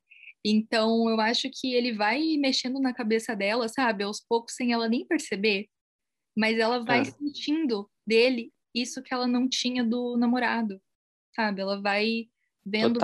[0.48, 4.88] Então, eu acho que ele vai mexendo na cabeça dela, sabe, aos poucos, sem ela
[4.88, 5.68] nem perceber,
[6.38, 7.06] mas ela vai é.
[7.06, 10.82] sentindo dele isso que ela não tinha do namorado,
[11.34, 11.62] sabe?
[11.62, 12.28] Ela vai
[12.66, 13.00] vendo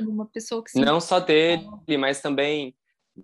[0.00, 1.66] uma pessoa que se não só dele,
[1.98, 2.76] mas também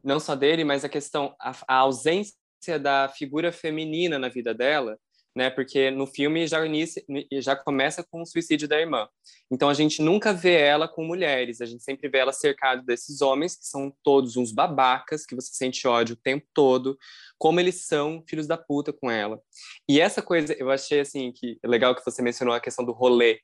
[0.03, 2.35] não só dele, mas a questão a, a ausência
[2.81, 4.99] da figura feminina na vida dela
[5.35, 5.51] né?
[5.51, 9.09] Porque no filme já, inicia, já começa com o suicídio da irmã.
[9.51, 13.23] Então a gente nunca vê ela com mulheres, a gente sempre vê ela cercada desses
[13.23, 16.99] homens que são todos uns babacas, que você sente ódio o tempo todo,
[17.39, 19.41] como eles são filhos da puta com ela.
[19.89, 22.93] E essa coisa, eu achei assim que é legal que você mencionou a questão do
[22.93, 23.41] rolê,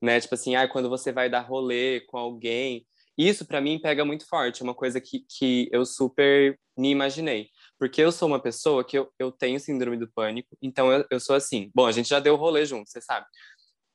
[0.00, 0.20] né?
[0.20, 4.26] Tipo assim, ah, quando você vai dar rolê com alguém, isso para mim pega muito
[4.28, 7.48] forte, é uma coisa que, que eu super me imaginei.
[7.78, 11.20] Porque eu sou uma pessoa que eu, eu tenho síndrome do pânico, então eu, eu
[11.20, 11.70] sou assim.
[11.74, 13.26] Bom, a gente já deu rolê junto, você sabe.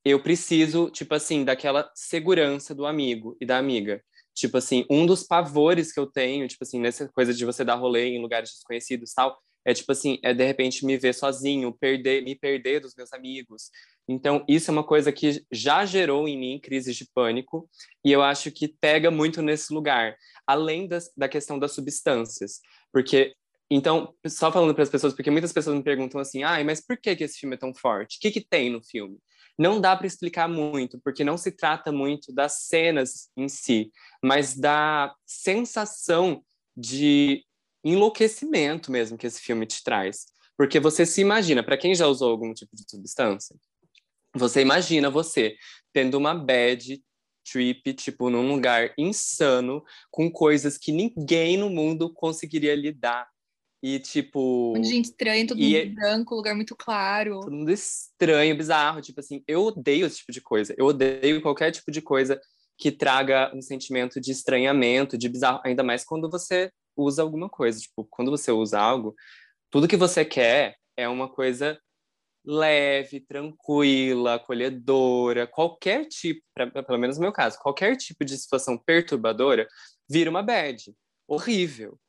[0.04, 4.04] Eu preciso, tipo assim, daquela segurança do amigo e da amiga.
[4.34, 7.76] Tipo assim, um dos pavores que eu tenho, tipo assim, nessa coisa de você dar
[7.76, 12.24] rolê em lugares desconhecidos tal, é tipo assim, é de repente me ver sozinho, perder,
[12.24, 13.70] me perder dos meus amigos.
[14.08, 17.70] Então, isso é uma coisa que já gerou em mim crises de pânico,
[18.04, 20.16] e eu acho que pega muito nesse lugar,
[20.48, 22.60] além das, da questão das substâncias.
[22.92, 23.36] Porque
[23.74, 26.98] então, só falando para as pessoas, porque muitas pessoas me perguntam assim, ah, mas por
[26.98, 28.18] que, que esse filme é tão forte?
[28.18, 29.18] O que, que tem no filme?
[29.58, 33.90] Não dá para explicar muito, porque não se trata muito das cenas em si,
[34.22, 36.44] mas da sensação
[36.76, 37.46] de
[37.82, 40.26] enlouquecimento mesmo que esse filme te traz.
[40.58, 43.56] Porque você se imagina, para quem já usou algum tipo de substância,
[44.36, 45.56] você imagina você
[45.94, 47.02] tendo uma bad
[47.50, 53.30] trip, tipo, num lugar insano, com coisas que ninguém no mundo conseguiria lidar
[53.82, 54.74] e, tipo.
[54.78, 55.86] Um gente estranho, todo mundo é...
[55.86, 57.40] branco, lugar muito claro.
[57.40, 59.02] Todo mundo estranho, bizarro.
[59.02, 60.76] Tipo assim, eu odeio esse tipo de coisa.
[60.78, 62.40] Eu odeio qualquer tipo de coisa
[62.78, 65.62] que traga um sentimento de estranhamento, de bizarro.
[65.66, 67.80] Ainda mais quando você usa alguma coisa.
[67.80, 69.16] Tipo, quando você usa algo,
[69.72, 71.80] tudo que você quer é uma coisa
[72.46, 78.78] leve, tranquila, acolhedora, qualquer tipo, pra, pelo menos no meu caso, qualquer tipo de situação
[78.78, 79.68] perturbadora
[80.10, 80.94] vira uma bad.
[81.28, 82.00] Horrível.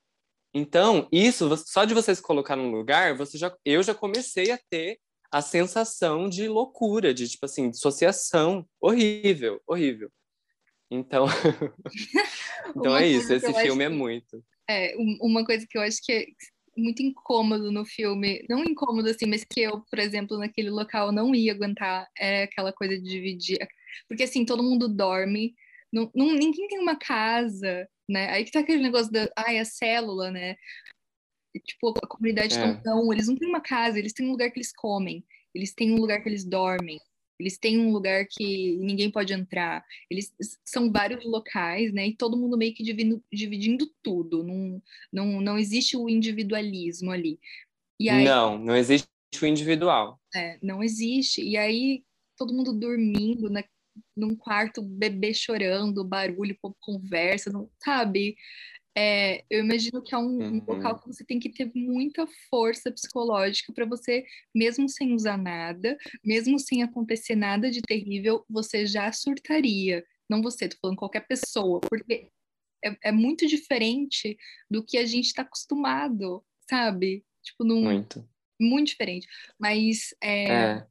[0.54, 4.58] Então, isso, só de você se colocar num lugar, você já, eu já comecei a
[4.70, 4.98] ter
[5.30, 10.10] a sensação de loucura, de tipo assim, dissociação, horrível, horrível.
[10.90, 11.24] Então,
[12.76, 14.44] então é isso, esse filme é muito.
[14.68, 16.26] É, uma coisa que eu acho que é,
[16.76, 18.44] muito incômodo no filme.
[18.48, 22.06] Não incômodo assim, mas que eu, por exemplo, naquele local não ia aguentar.
[22.18, 23.58] É aquela coisa de dividir.
[24.08, 25.54] Porque assim, todo mundo dorme.
[25.92, 28.31] Não, não, ninguém tem uma casa, né?
[28.31, 29.29] Aí que tá aquele negócio da.
[29.37, 30.57] Ai, a célula, né?
[31.64, 32.75] tipo, a comunidade é.
[32.77, 35.92] tão, eles não têm uma casa, eles têm um lugar que eles comem, eles têm
[35.92, 36.98] um lugar que eles dormem,
[37.38, 39.85] eles têm um lugar que ninguém pode entrar.
[40.09, 40.33] Eles
[40.64, 42.07] são vários locais, né?
[42.09, 44.42] E todo mundo meio que dividindo, dividindo tudo.
[44.44, 47.38] Não, não, não existe o individualismo ali.
[48.01, 49.09] Aí, não, não existe
[49.40, 50.20] o individual.
[50.35, 51.42] É, não existe.
[51.42, 52.05] E aí
[52.37, 53.64] todo mundo dormindo né,
[54.16, 58.37] num quarto, bebê chorando, barulho, conversa, não, sabe?
[58.96, 60.57] É, eu imagino que é um, uhum.
[60.59, 64.24] um, local que você tem que ter muita força psicológica para você,
[64.55, 70.05] mesmo sem usar nada, mesmo sem acontecer nada de terrível, você já surtaria.
[70.28, 72.28] Não você, tô falando qualquer pessoa, porque
[72.85, 74.37] é, é muito diferente
[74.70, 77.24] do que a gente está acostumado, sabe?
[77.42, 78.28] Tipo, num, muito.
[78.61, 79.26] Muito diferente.
[79.59, 80.87] Mas é, é.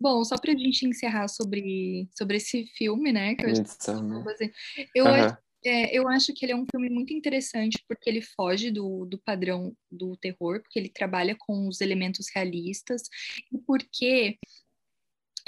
[0.00, 3.34] Bom, só para a gente encerrar sobre, sobre esse filme, né?
[3.34, 3.62] Que eu, acho,
[4.94, 5.10] eu uhum.
[5.12, 9.04] acho é, eu acho que ele é um filme muito interessante porque ele foge do,
[9.04, 13.02] do padrão do terror, porque ele trabalha com os elementos realistas
[13.52, 14.38] e porque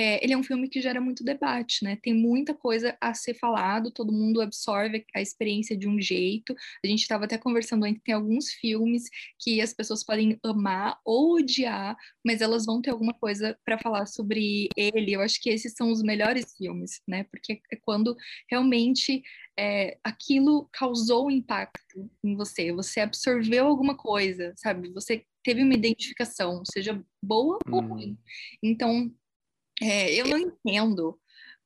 [0.00, 1.98] é, ele é um filme que gera muito debate, né?
[2.02, 6.54] Tem muita coisa a ser falado, todo mundo absorve a experiência de um jeito.
[6.82, 11.34] A gente estava até conversando antes, tem alguns filmes que as pessoas podem amar ou
[11.34, 15.12] odiar, mas elas vão ter alguma coisa para falar sobre ele.
[15.12, 17.24] Eu acho que esses são os melhores filmes, né?
[17.24, 18.16] Porque é quando
[18.50, 19.22] realmente
[19.58, 24.90] é, aquilo causou impacto em você, você absorveu alguma coisa, sabe?
[24.94, 28.18] Você teve uma identificação, seja boa ou ruim.
[28.62, 29.12] Então,
[29.80, 31.18] é, eu não entendo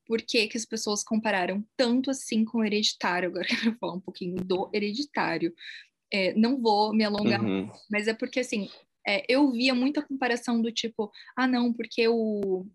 [0.05, 3.29] por que, que as pessoas compararam tanto assim com o hereditário.
[3.29, 5.53] Agora eu quero falar um pouquinho do hereditário.
[6.11, 7.69] É, não vou me alongar, uhum.
[7.89, 8.69] mas é porque assim,
[9.07, 12.65] é, eu via muita comparação do tipo, ah, não, porque o,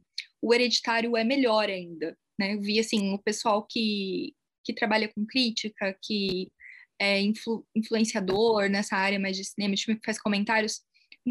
[0.43, 2.17] o hereditário é melhor ainda.
[2.39, 2.55] Né?
[2.55, 6.51] Eu vi assim, o pessoal que, que trabalha com crítica, que
[6.99, 10.83] é influ, influenciador nessa área mais de cinema, tipo, que faz comentários,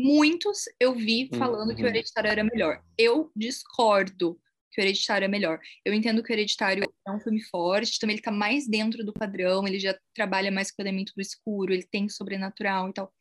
[0.04, 1.76] Muitos eu vi falando uhum.
[1.76, 1.92] que o uhum.
[1.92, 2.82] Hereditário era melhor.
[2.98, 4.40] Eu discordo
[4.72, 5.60] que o Hereditário é melhor.
[5.84, 9.14] Eu entendo que o Hereditário é um filme forte, também ele tá mais dentro do
[9.14, 13.12] padrão, ele já trabalha mais com o elemento do escuro, ele tem sobrenatural e tal.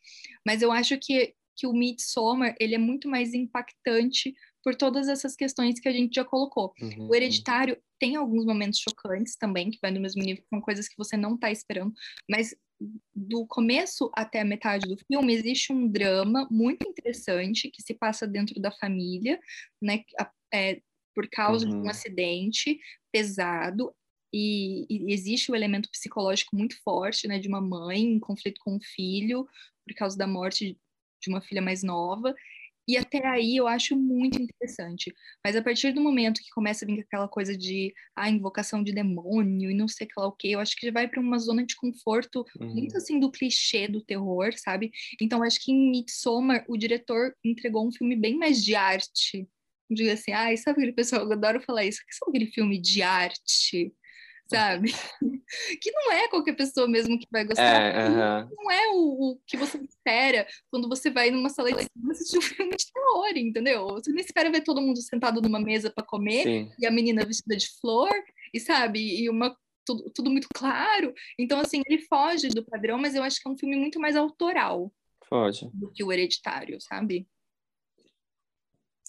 [0.47, 5.35] Mas eu acho que, que o Midsommar, ele é muito mais impactante por todas essas
[5.35, 6.73] questões que a gente já colocou.
[6.81, 7.09] Uhum.
[7.09, 10.97] O Hereditário tem alguns momentos chocantes também, que vai no mesmo nível, são coisas que
[10.97, 11.93] você não tá esperando,
[12.31, 12.55] mas
[13.15, 18.27] do começo até a metade do filme existe um drama muito interessante que se passa
[18.27, 19.41] dentro da família,
[19.83, 20.05] né?
[20.53, 20.81] É,
[21.15, 21.71] por causa uhum.
[21.71, 21.91] de um uhum.
[21.91, 22.79] acidente
[23.13, 23.93] pesado
[24.33, 27.39] e, e, existe o um elemento psicológico muito forte, né?
[27.39, 29.47] De uma mãe em conflito com o filho
[29.85, 30.79] por causa da morte
[31.21, 32.35] de uma filha mais nova
[32.89, 35.15] e até aí eu acho muito interessante.
[35.45, 38.83] Mas a partir do momento que começa a vir aquela coisa de a ah, invocação
[38.83, 41.39] de demônio e não sei lá o que, eu acho que já vai para uma
[41.39, 42.75] zona de conforto uhum.
[42.75, 44.91] muito assim do clichê do terror, sabe?
[45.21, 49.47] Então acho que em Midsommar o diretor entregou um filme bem mais de arte.
[49.91, 52.47] Diga assim, ai, ah, sabe aquele pessoal, eu adoro falar isso, o que são aquele
[52.47, 53.95] filme de arte?
[54.49, 54.93] Sabe?
[55.81, 57.63] que não é qualquer pessoa mesmo que vai gostar.
[57.63, 58.49] É, uh -huh.
[58.57, 62.39] Não é o, o, que você espera quando você vai numa sala de cinema assistir
[62.39, 63.87] um filme de terror, entendeu?
[63.89, 66.73] Você não espera ver todo mundo sentado numa mesa para comer Sim.
[66.79, 68.13] e a menina vestida de flor,
[68.53, 69.23] e sabe?
[69.23, 71.15] E uma tudo, tudo muito claro.
[71.39, 74.17] Então, assim, ele foge do padrão, mas eu acho que é um filme muito mais
[74.17, 74.93] autoral.
[75.27, 75.71] Foge.
[75.73, 77.27] Do que o hereditário, sabe?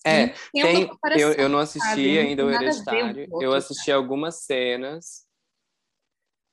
[0.06, 2.18] É, tem, eu, eu não assisti sabe?
[2.18, 3.28] ainda o Hereditário.
[3.34, 5.28] Um eu assisti algumas cenas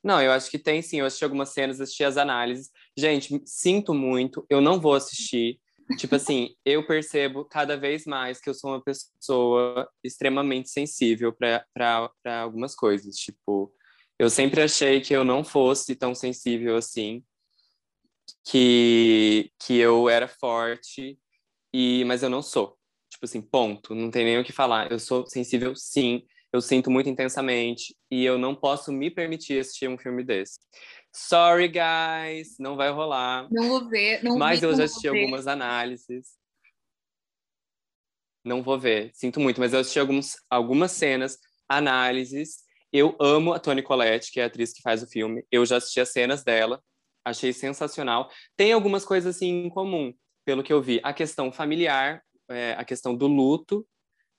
[0.06, 1.00] não, eu acho que tem sim.
[1.00, 2.70] Eu assisti algumas cenas, assisti as análises.
[2.96, 5.60] Gente, sinto muito, eu não vou assistir.
[5.98, 12.40] tipo assim, eu percebo cada vez mais que eu sou uma pessoa extremamente sensível para
[12.40, 13.16] algumas coisas.
[13.16, 13.72] Tipo,
[14.16, 17.24] eu sempre achei que eu não fosse tão sensível assim,
[18.44, 21.18] que, que eu era forte,
[21.74, 22.78] e mas eu não sou.
[23.10, 23.92] Tipo assim, ponto.
[23.92, 24.92] Não tem nem o que falar.
[24.92, 26.24] Eu sou sensível, sim
[26.56, 30.58] eu sinto muito intensamente e eu não posso me permitir assistir um filme desse.
[31.14, 33.46] Sorry, guys, não vai rolar.
[33.50, 34.22] Não vou ver.
[34.22, 36.36] Não mas eu já assisti algumas análises.
[38.44, 41.38] Não vou ver, sinto muito, mas eu assisti alguns, algumas cenas,
[41.68, 42.64] análises.
[42.92, 45.44] Eu amo a Toni Collette, que é a atriz que faz o filme.
[45.50, 46.80] Eu já assisti as cenas dela,
[47.24, 48.30] achei sensacional.
[48.56, 51.00] Tem algumas coisas assim em comum, pelo que eu vi.
[51.02, 53.86] A questão familiar, é, a questão do luto,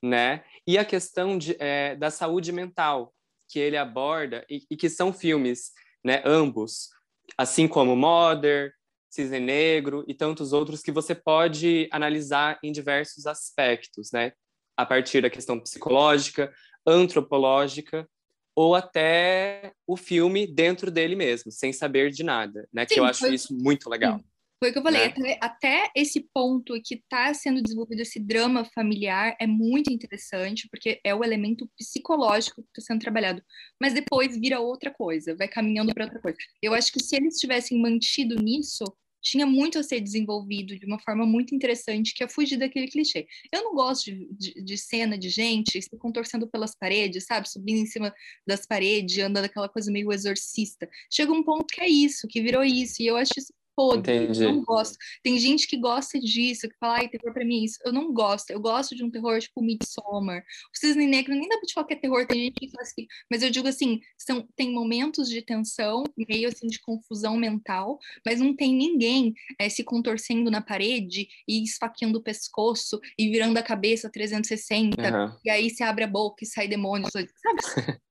[0.02, 0.44] né?
[0.68, 3.14] E a questão de, é, da saúde mental
[3.50, 5.72] que ele aborda e, e, que são filmes,
[6.04, 6.22] né?
[6.26, 6.90] Ambos,
[7.38, 8.74] assim como Mother,
[9.10, 14.34] Cisne Negro e tantos outros que você pode analisar em diversos aspectos, né?
[14.76, 16.54] A partir da questão psicológica,
[16.86, 18.08] antropológica
[18.54, 22.86] ou até o filme dentro dele mesmo, sem saber de nada, né?
[22.88, 23.34] Sim, que eu acho foi...
[23.34, 24.20] isso muito legal.
[24.60, 25.08] Foi o que eu falei, né?
[25.08, 31.00] até, até, esse ponto que está sendo desenvolvido, esse drama familiar, é muito interessante, porque
[31.04, 33.44] é o elemento psicológico que está sendo trabalhado.
[33.80, 36.38] Mas depois vira outra coisa, vai caminhando para outra coisa.
[36.62, 38.84] Eu acho que se eles tivessem mantido nisso,
[39.22, 43.28] tinha muito a ser desenvolvido de uma forma muito interessante, que é fugir daquele clichê.
[43.52, 47.50] Eu não gosto de, de, de, cena de gente se contorcendo pelas paredes, sabe?
[47.50, 48.14] Subindo em cima
[48.48, 50.90] das paredes, andando aquela coisa meio exorcista.
[51.12, 54.16] Chega um ponto que é isso, que virou isso, e eu acho isso podre.
[54.16, 54.44] Entendi.
[54.44, 54.98] Não gosto.
[55.22, 57.78] Tem gente que gosta disso, que fala, ai, terror pra mim é isso.
[57.86, 58.50] Eu não gosto.
[58.50, 60.44] Eu gosto de um terror tipo Midsommar.
[60.74, 63.14] O Cisne Negro nem dá pra te falar que é terror, tem gente que classifica.
[63.30, 68.40] Mas eu digo assim, são, tem momentos de tensão, meio assim de confusão mental, mas
[68.40, 73.64] não tem ninguém é, se contorcendo na parede e esfaqueando o pescoço e virando a
[73.64, 75.02] cabeça 360.
[75.02, 75.38] Uhum.
[75.46, 77.30] E aí se abre a boca e sai demônio, sabe?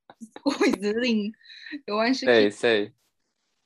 [0.43, 1.33] Coisas assim.
[1.87, 2.51] Eu acho sei, que.
[2.53, 2.93] Sei.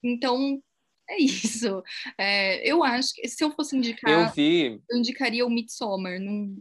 [0.02, 0.62] Então,
[1.10, 1.82] é isso.
[2.16, 4.80] É, eu acho que se eu fosse indicar, eu, vi...
[4.88, 6.20] eu indicaria o Midsommar.
[6.20, 6.56] Não,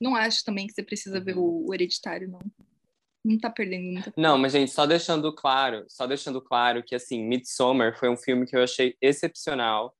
[0.00, 2.40] não acho também que você precisa ver o, o Hereditário, não.
[3.24, 4.28] Não tá perdendo muita coisa.
[4.28, 8.46] Não, mas gente, só deixando claro, só deixando claro que assim, Midsommar foi um filme
[8.46, 9.96] que eu achei excepcional.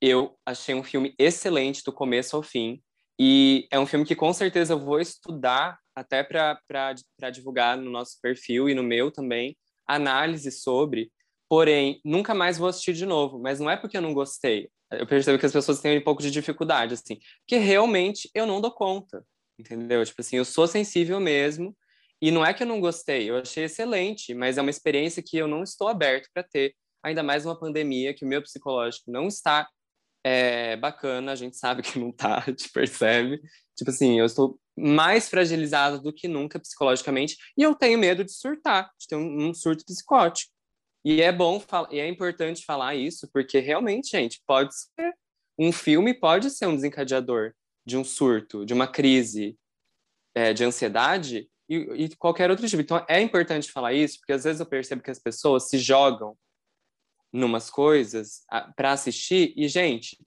[0.00, 2.82] Eu achei um filme excelente do começo ao fim.
[3.20, 8.18] E é um filme que com certeza eu vou estudar até para divulgar no nosso
[8.20, 9.56] perfil e no meu também,
[9.86, 11.12] análise sobre,
[11.52, 13.38] Porém, nunca mais vou assistir de novo.
[13.38, 14.70] Mas não é porque eu não gostei.
[14.90, 17.18] Eu percebo que as pessoas têm um pouco de dificuldade, assim.
[17.40, 19.22] Porque realmente eu não dou conta,
[19.58, 20.02] entendeu?
[20.02, 21.76] Tipo assim, eu sou sensível mesmo.
[22.22, 25.36] E não é que eu não gostei, eu achei excelente, mas é uma experiência que
[25.36, 26.74] eu não estou aberto para ter.
[27.04, 29.68] Ainda mais uma pandemia que o meu psicológico não está
[30.24, 33.42] é, bacana, a gente sabe que não está, gente percebe.
[33.76, 38.32] Tipo assim, eu estou mais fragilizado do que nunca psicologicamente e eu tenho medo de
[38.32, 40.50] surtar, de ter um, um surto psicótico.
[41.04, 45.12] E é bom e é importante falar isso, porque realmente, gente, pode ser
[45.58, 49.56] um filme pode ser um desencadeador de um surto, de uma crise
[50.34, 52.82] é, de ansiedade e, e, qualquer outro tipo.
[52.82, 56.36] Então é importante falar isso, porque às vezes eu percebo que as pessoas se jogam
[57.32, 58.44] numas coisas
[58.76, 60.18] para assistir e, gente,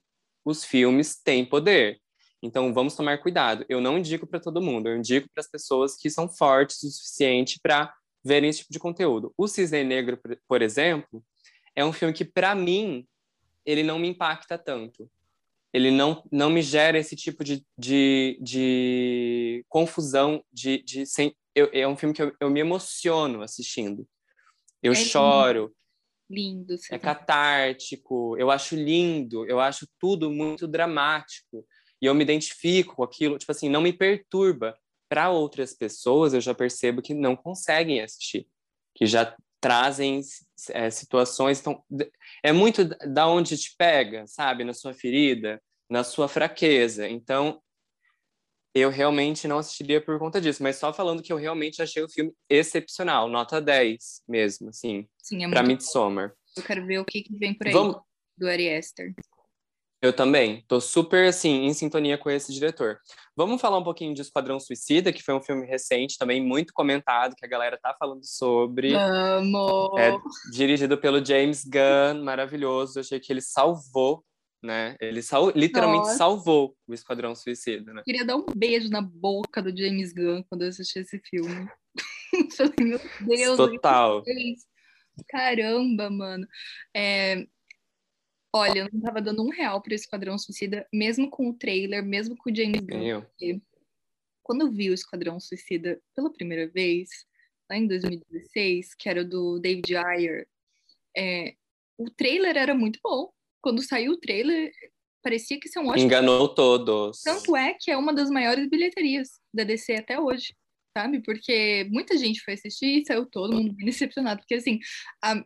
[0.43, 1.99] os filmes têm poder.
[2.41, 3.65] Então vamos tomar cuidado.
[3.69, 6.91] Eu não indico para todo mundo, eu indico para as pessoas que são fortes o
[6.91, 7.93] suficiente para
[8.25, 9.33] verem esse tipo de conteúdo.
[9.37, 11.23] O Cisne Negro, por exemplo,
[11.75, 13.05] é um filme que, para mim,
[13.63, 15.09] ele não me impacta tanto.
[15.71, 21.69] Ele não, não me gera esse tipo de, de, de confusão, de, de sem, eu,
[21.71, 24.07] é um filme que eu, eu me emociono assistindo.
[24.81, 25.75] Eu é choro.
[26.29, 26.73] Lindo.
[26.73, 28.35] lindo é catártico.
[28.37, 29.45] Eu acho lindo.
[29.45, 31.65] Eu acho tudo muito dramático.
[32.01, 33.37] E eu me identifico com aquilo.
[33.37, 34.75] Tipo assim, não me perturba
[35.09, 38.47] para outras pessoas eu já percebo que não conseguem assistir,
[38.93, 40.21] que já trazem
[40.69, 41.59] é, situações.
[41.59, 41.83] Então,
[42.43, 44.63] é muito da onde te pega, sabe?
[44.63, 47.07] Na sua ferida, na sua fraqueza.
[47.09, 47.61] Então,
[48.75, 52.09] eu realmente não assistiria por conta disso, mas só falando que eu realmente achei o
[52.09, 56.33] filme excepcional, nota 10 mesmo, assim, Sim, é para Midsommar.
[56.57, 58.01] Eu quero ver o que, que vem por aí Vamos...
[58.37, 59.13] do Ari Aster.
[60.05, 60.63] Eu também.
[60.67, 62.99] Tô super, assim, em sintonia com esse diretor.
[63.35, 67.35] Vamos falar um pouquinho de Esquadrão Suicida, que foi um filme recente, também muito comentado,
[67.35, 68.93] que a galera tá falando sobre.
[68.93, 69.97] Amo!
[69.97, 70.15] É
[70.51, 72.99] dirigido pelo James Gunn, maravilhoso.
[72.99, 74.23] Eu achei que ele salvou,
[74.61, 74.95] né?
[75.01, 76.17] Ele sal literalmente Nossa.
[76.17, 78.03] salvou o Esquadrão Suicida, né?
[78.05, 81.67] Queria dar um beijo na boca do James Gunn quando eu assisti esse filme.
[82.79, 83.57] Meu Deus!
[83.57, 84.23] Total!
[85.29, 86.45] Caramba, mano.
[86.95, 87.47] É,
[88.55, 92.37] Olha, eu não tava dando um real pro Esquadrão Suicida, mesmo com o trailer, mesmo
[92.37, 93.59] com o James Gunn.
[94.41, 97.09] Quando eu vi o Esquadrão Suicida pela primeira vez,
[97.69, 100.47] lá em 2016, que era do David Ayer,
[101.17, 101.53] é,
[101.97, 103.29] o trailer era muito bom.
[103.61, 104.71] Quando saiu o trailer,
[105.21, 106.05] parecia que isso é um ótimo.
[106.05, 107.21] Enganou todos.
[107.23, 110.55] Tanto é que é uma das maiores bilheterias da DC até hoje,
[110.97, 111.21] sabe?
[111.21, 114.39] Porque muita gente foi assistir e saiu todo mundo decepcionado.
[114.39, 114.79] Porque, assim,
[115.21, 115.43] a,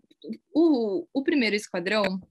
[0.54, 2.22] o, o primeiro Esquadrão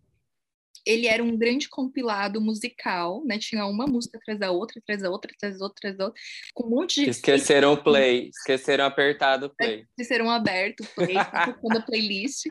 [0.89, 3.39] ele era um grande compilado musical, né?
[3.39, 6.21] Tinha uma música atrás da outra, atrás da outra, atrás da outra, atrás da outra,
[6.55, 7.11] com um monte de.
[7.11, 9.85] Esqueceram o play, esqueceram apertado o play.
[9.91, 11.15] Esqueceram aberto o play,
[11.45, 12.47] tocando a playlist.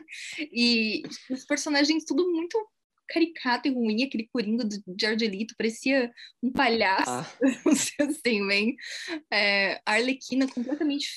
[0.52, 2.56] E os personagens tudo muito
[3.08, 6.12] caricato e ruim, aquele coringa de Argelito, parecia
[6.42, 7.26] um palhaço, ah.
[8.06, 8.76] assim, bem.
[9.32, 11.08] É, a Arlequina completamente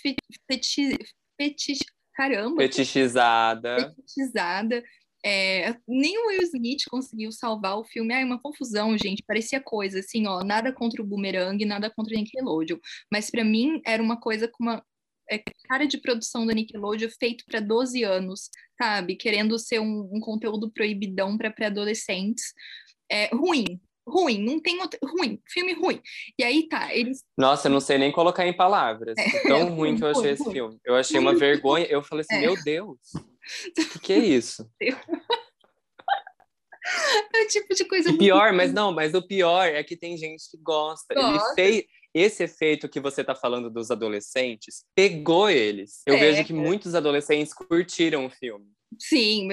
[0.48, 0.98] feti,
[1.38, 1.78] feti,
[2.16, 2.64] caramba.
[2.64, 3.94] Fetichizada.
[3.96, 4.82] Fetichizada
[5.24, 8.14] É, nem o Will Smith conseguiu salvar o filme.
[8.14, 9.24] Ai, uma confusão, gente.
[9.24, 12.78] Parecia coisa assim, ó, nada contra o Boomerang, nada contra o Nickelodeon.
[13.12, 14.84] Mas para mim era uma coisa com uma
[15.30, 18.50] é, cara de produção da Nickelodeon feito para 12 anos,
[18.82, 19.16] sabe?
[19.16, 22.54] Querendo ser um, um conteúdo proibidão para pré-adolescentes.
[23.10, 25.00] É, ruim, ruim, não tem outro.
[25.04, 26.02] Ruim, filme ruim.
[26.38, 27.24] E aí tá, eles.
[27.38, 29.16] Nossa, eu não sei nem colocar em palavras.
[29.18, 30.54] É, tão ruim que eu achei ruim, esse ruim.
[30.54, 30.80] filme.
[30.86, 31.86] Eu achei uma vergonha.
[31.86, 32.46] Eu falei assim, é.
[32.46, 34.70] meu Deus, o que, que é isso?
[37.34, 38.10] É o tipo de coisa.
[38.10, 41.14] E pior, mas não, mas o pior é que tem gente que gosta.
[41.14, 41.30] gosta.
[41.32, 46.02] Ele fez esse efeito que você está falando dos adolescentes pegou eles.
[46.06, 46.20] Eu é.
[46.20, 48.68] vejo que muitos adolescentes curtiram o filme.
[49.00, 49.48] Sim,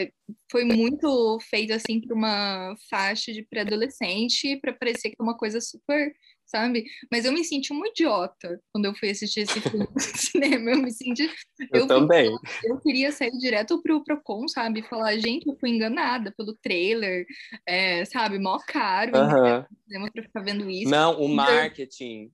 [0.51, 5.61] foi muito feito assim para uma faixa de pré-adolescente, para parecer que é uma coisa
[5.61, 6.13] super,
[6.45, 6.85] sabe?
[7.11, 10.73] Mas eu me senti uma idiota quando eu fui assistir esse filme no cinema.
[10.73, 11.31] Eu me senti.
[11.73, 12.37] Eu, eu também.
[12.65, 14.83] eu queria sair direto pro Procon, sabe?
[14.83, 17.25] Falar, gente, eu fui enganada pelo trailer,
[17.65, 18.41] é, sabe?
[18.41, 19.67] Mó caro uh -huh.
[19.87, 20.91] cinema para ficar vendo isso.
[20.91, 22.33] Não, o marketing.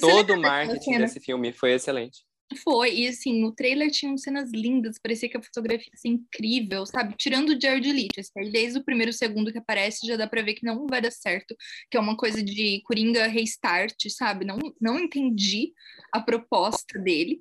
[0.00, 2.20] Todo o marketing desse filme foi excelente.
[2.62, 6.84] Foi, e assim, no trailer tinham cenas lindas, parecia que a fotografia ia ser incrível,
[6.84, 7.14] sabe?
[7.16, 10.54] Tirando o Jared Leto, assim, desde o primeiro segundo que aparece já dá pra ver
[10.54, 11.56] que não vai dar certo,
[11.90, 14.44] que é uma coisa de Coringa restart, sabe?
[14.44, 15.72] Não, não entendi
[16.12, 17.40] a proposta dele,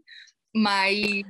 [0.55, 1.23] mas...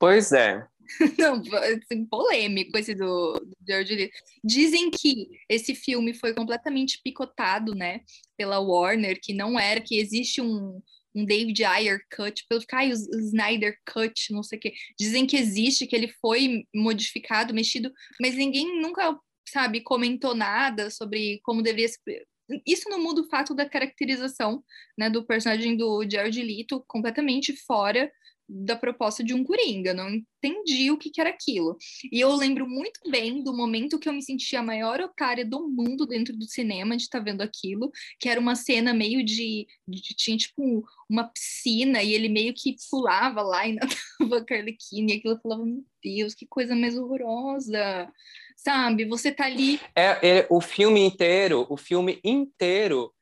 [0.00, 0.66] Pois é.
[1.18, 4.18] não, assim, polêmico esse do, do Jared Leto.
[4.42, 8.00] Dizem que esse filme foi completamente picotado, né,
[8.36, 10.80] pela Warner, que não era, que existe um
[11.14, 14.74] um David Ayer cut, pelo ficar o Snyder cut, não sei o quê.
[14.98, 19.18] Dizem que existe, que ele foi modificado, mexido, mas ninguém nunca,
[19.48, 22.26] sabe, comentou nada sobre como deveria ser.
[22.66, 24.62] Isso não muda o fato da caracterização
[24.96, 28.10] né, do personagem do Jared Leto completamente fora
[28.48, 31.76] da proposta de um Coringa, não entendi o que, que, era aquilo.
[32.10, 35.68] E eu lembro muito bem do momento que eu me sentia a maior otária do
[35.68, 39.66] mundo dentro do cinema de estar tá vendo aquilo, que era uma cena meio de,
[39.86, 43.74] de, tinha tipo uma piscina e ele meio que pulava lá e
[44.18, 48.10] nadava Carlequina, e aquilo eu falava, meu Deus, que coisa mais horrorosa,
[48.56, 49.04] sabe?
[49.04, 49.78] Você tá ali...
[49.94, 53.12] É, é o filme inteiro, o filme inteiro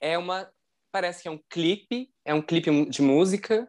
[0.00, 0.50] é uma...
[0.90, 3.66] Parece que é um clipe, é um clipe de música,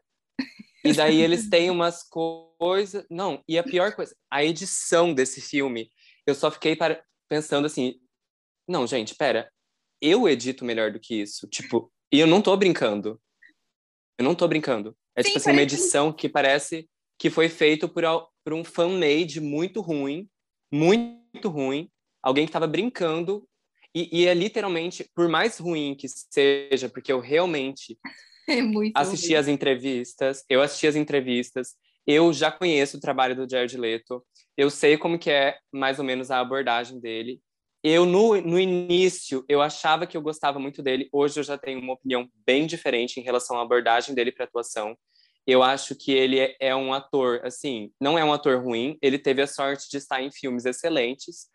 [0.84, 3.05] e daí eles têm umas coisas.
[3.09, 5.89] Não, e a pior coisa, a edição desse filme,
[6.25, 7.03] eu só fiquei para...
[7.29, 7.95] pensando assim:
[8.67, 9.51] não, gente, pera,
[10.01, 11.47] eu edito melhor do que isso.
[11.47, 13.21] Tipo, e eu não tô brincando.
[14.17, 14.95] Eu não tô brincando.
[15.15, 18.03] É Sim, tipo assim, uma edição que parece que foi feito por,
[18.43, 20.29] por um fan-made muito ruim,
[20.71, 21.89] muito ruim,
[22.21, 23.47] alguém que tava brincando,
[23.95, 27.97] e, e, é literalmente, por mais ruim que seja, porque eu realmente
[28.49, 31.75] É muito assisti as entrevistas, eu assisti as entrevistas,
[32.05, 34.23] eu já conheço o trabalho do Jared Leto,
[34.57, 37.39] eu sei como que é mais ou menos a abordagem dele.
[37.81, 41.81] Eu, no, no início, eu achava que eu gostava muito dele, hoje eu já tenho
[41.81, 44.97] uma opinião bem diferente em relação à abordagem dele para atuação.
[45.45, 49.19] Eu acho que ele é, é um ator, assim, não é um ator ruim, ele
[49.19, 51.47] teve a sorte de estar em filmes excelentes,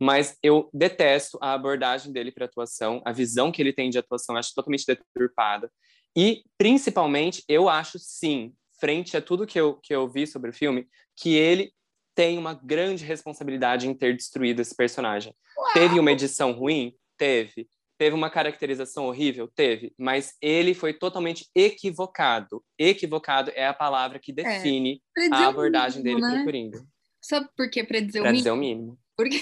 [0.00, 4.36] mas eu detesto a abordagem dele para atuação, a visão que ele tem de atuação,
[4.36, 5.70] acho totalmente deturpada.
[6.16, 10.54] E, principalmente, eu acho sim, frente a tudo que eu, que eu vi sobre o
[10.54, 10.86] filme,
[11.16, 11.72] que ele
[12.14, 15.34] tem uma grande responsabilidade em ter destruído esse personagem.
[15.56, 15.72] Uau.
[15.72, 16.94] Teve uma edição ruim?
[17.16, 17.68] Teve.
[17.98, 19.48] Teve uma caracterização horrível?
[19.48, 19.92] Teve.
[19.98, 22.64] Mas ele foi totalmente equivocado.
[22.78, 26.36] Equivocado é a palavra que é, define é, a abordagem mínimo, dele né?
[26.36, 26.86] pro Coringa.
[27.20, 28.98] Sabe por que para dizer, dizer o mínimo?
[29.16, 29.40] Porque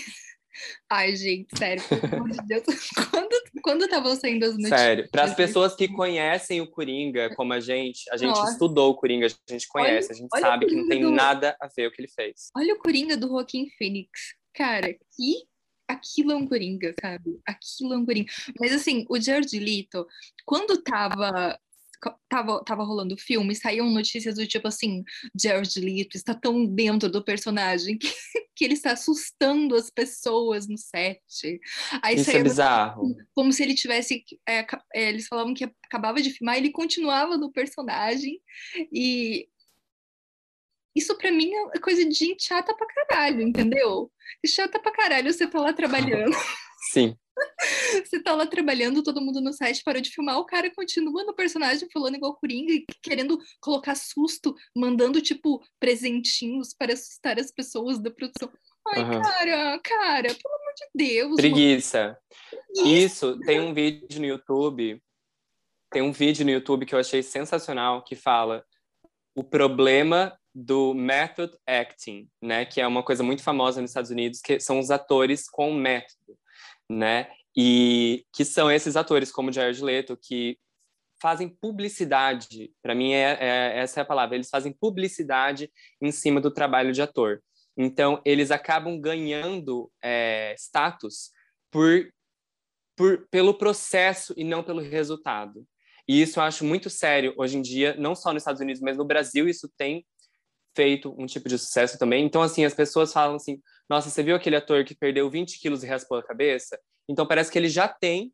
[0.91, 2.63] Ai, gente, sério, pelo amor de Deus.
[3.11, 4.81] Quando, quando estavam saindo as notícias?
[4.81, 8.53] Sério, para as pessoas que conhecem o Coringa, como a gente, a gente Nossa.
[8.53, 11.11] estudou o Coringa, a gente conhece, olha, a gente sabe que não tem do...
[11.11, 12.51] nada a ver o que ele fez.
[12.57, 14.35] Olha o Coringa do Joaquim Phoenix.
[14.55, 15.47] Cara, que
[15.87, 17.41] aquilo é um Coringa, sabe?
[17.47, 18.33] Aquilo é um Coringa.
[18.59, 20.07] Mas assim, o Jared Leto,
[20.45, 21.59] quando tava
[22.29, 25.05] tava, tava rolando o filme, saíam notícias do tipo assim,
[25.41, 28.09] Jared Leto está tão dentro do personagem que,
[28.57, 31.61] que ele está assustando as pessoas no set.
[32.03, 33.03] Aí Isso é bizarro.
[33.03, 37.37] Como, como se ele tivesse, é, é, eles falavam que acabava de filmar, ele continuava
[37.37, 38.41] no personagem
[38.93, 39.49] e
[40.95, 44.11] isso para mim é coisa de gente chata pra caralho, entendeu?
[44.47, 46.33] Chata pra caralho você tá lá trabalhando.
[46.93, 47.17] Sim.
[48.05, 51.35] Você tá lá trabalhando, todo mundo no set parou de filmar, o cara continua no
[51.35, 52.73] personagem falando igual Coringa,
[53.03, 58.51] querendo colocar susto, mandando, tipo, presentinhos para assustar as pessoas da produção.
[58.89, 59.23] Ai, uhum.
[59.23, 61.37] cara, cara, pelo amor de Deus.
[61.37, 62.19] Preguiça.
[62.85, 65.01] Isso, tem um vídeo no YouTube,
[65.91, 68.65] tem um vídeo no YouTube que eu achei sensacional que fala
[69.35, 74.41] o problema do method acting, né, que é uma coisa muito famosa nos Estados Unidos,
[74.41, 76.37] que são os atores com método,
[76.93, 80.59] né, e que são esses atores como Jared Leto que
[81.21, 85.71] fazem publicidade, para mim é, é, essa é a palavra, eles fazem publicidade
[86.01, 87.41] em cima do trabalho de ator.
[87.77, 91.31] Então eles acabam ganhando é, status
[91.71, 92.13] por,
[92.97, 95.65] por pelo processo e não pelo resultado.
[96.09, 98.97] E isso eu acho muito sério hoje em dia, não só nos Estados Unidos, mas
[98.97, 100.05] no Brasil isso tem
[100.75, 102.25] feito um tipo de sucesso também.
[102.25, 105.83] Então, assim, as pessoas falam assim: nossa, você viu aquele ator que perdeu 20 quilos
[105.83, 106.79] e raspou a cabeça?
[107.09, 108.33] Então, parece que ele já tem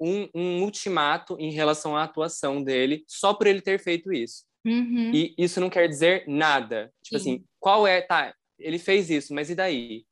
[0.00, 4.44] um, um ultimato em relação à atuação dele, só por ele ter feito isso.
[4.64, 5.10] Uhum.
[5.14, 6.92] E isso não quer dizer nada.
[7.02, 7.34] Tipo Sim.
[7.34, 8.00] assim, qual é.
[8.00, 10.04] Tá, ele fez isso, mas e daí?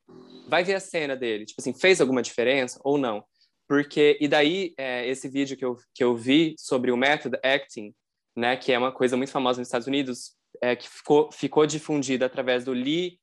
[0.47, 1.45] Vai ver a cena dele.
[1.45, 3.23] Tipo assim, fez alguma diferença ou não?
[3.67, 7.93] Porque, e daí, é, esse vídeo que eu, que eu vi sobre o método acting,
[8.35, 12.25] né, que é uma coisa muito famosa nos Estados Unidos, é, que ficou, ficou difundida
[12.25, 13.19] através do Lee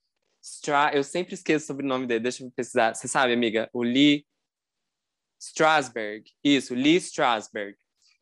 [0.47, 2.95] Stra eu sempre esqueço sobre o nome dele, deixa eu pesquisar.
[2.95, 3.69] Você sabe, amiga?
[3.73, 4.25] O Lee
[5.41, 6.31] Strasberg.
[6.43, 7.77] Isso, Lee Strasberg,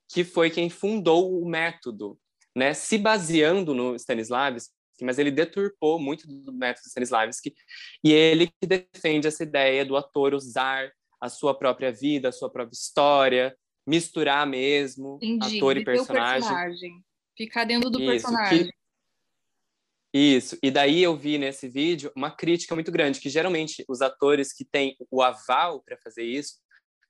[0.08, 2.18] que foi quem fundou o método,
[2.56, 2.72] né?
[2.72, 7.54] Se baseando no Stanislavski, mas ele deturpou muito do método Stanislavski,
[8.02, 10.90] e ele que defende essa ideia do ator usar
[11.20, 13.54] a sua própria vida, a sua própria história,
[13.86, 15.58] misturar mesmo Entendi.
[15.58, 16.40] ator e personagem.
[16.40, 17.04] personagem.
[17.36, 18.64] Ficar dentro do Isso, personagem.
[18.64, 18.72] Que
[20.14, 20.56] isso.
[20.62, 24.64] E daí eu vi nesse vídeo uma crítica muito grande, que geralmente os atores que
[24.64, 26.54] têm o aval para fazer isso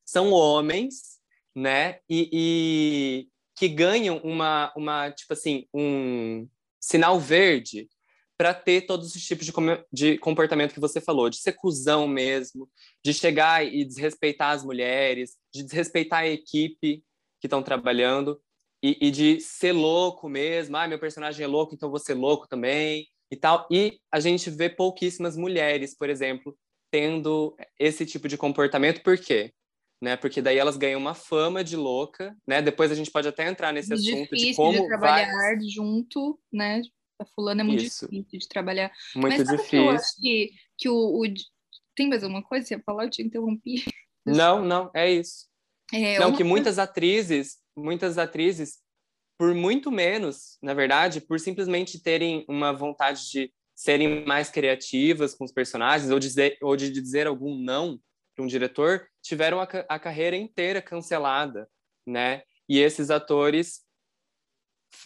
[0.07, 1.19] são homens,
[1.55, 1.99] né?
[2.09, 6.49] E, e, que ganham uma, uma, tipo assim, um
[6.81, 7.89] sinal verde
[8.37, 9.53] para ter todos os tipos de,
[9.93, 12.69] de comportamento que você falou, de ser cuzão mesmo,
[13.05, 17.05] de chegar e desrespeitar as mulheres, de desrespeitar a equipe
[17.41, 18.41] que estão trabalhando
[18.85, 20.76] e, e, de ser louco mesmo.
[20.76, 23.66] Ah, meu personagem é louco, então vou ser louco também e tal.
[23.70, 26.55] E a gente vê pouquíssimas mulheres, por exemplo,
[26.91, 29.03] tendo esse tipo de comportamento.
[29.03, 29.55] Por quê?
[30.03, 30.18] Né?
[30.18, 32.61] Porque daí elas ganham uma fama de louca, né?
[32.61, 36.82] Depois a gente pode até entrar nesse assunto difícil de como de trabalhar junto, né?
[37.18, 38.07] A fulana é muito Isso.
[38.11, 38.93] difícil de trabalhar.
[39.16, 39.70] Muito Mas difícil.
[39.70, 41.24] Que eu acho que, que o, o,
[41.97, 42.66] Tem mais alguma coisa?
[42.66, 43.05] Você ia falar?
[43.05, 43.82] Eu te interrompi.
[44.26, 45.47] Não, não, é isso.
[45.93, 48.79] É, não, que muitas atrizes muitas atrizes,
[49.39, 55.45] por muito menos, na verdade, por simplesmente terem uma vontade de serem mais criativas com
[55.45, 57.99] os personagens ou, dizer, ou de dizer algum não
[58.35, 61.68] para um diretor, tiveram a, a carreira inteira cancelada,
[62.07, 62.43] né?
[62.68, 63.83] E esses atores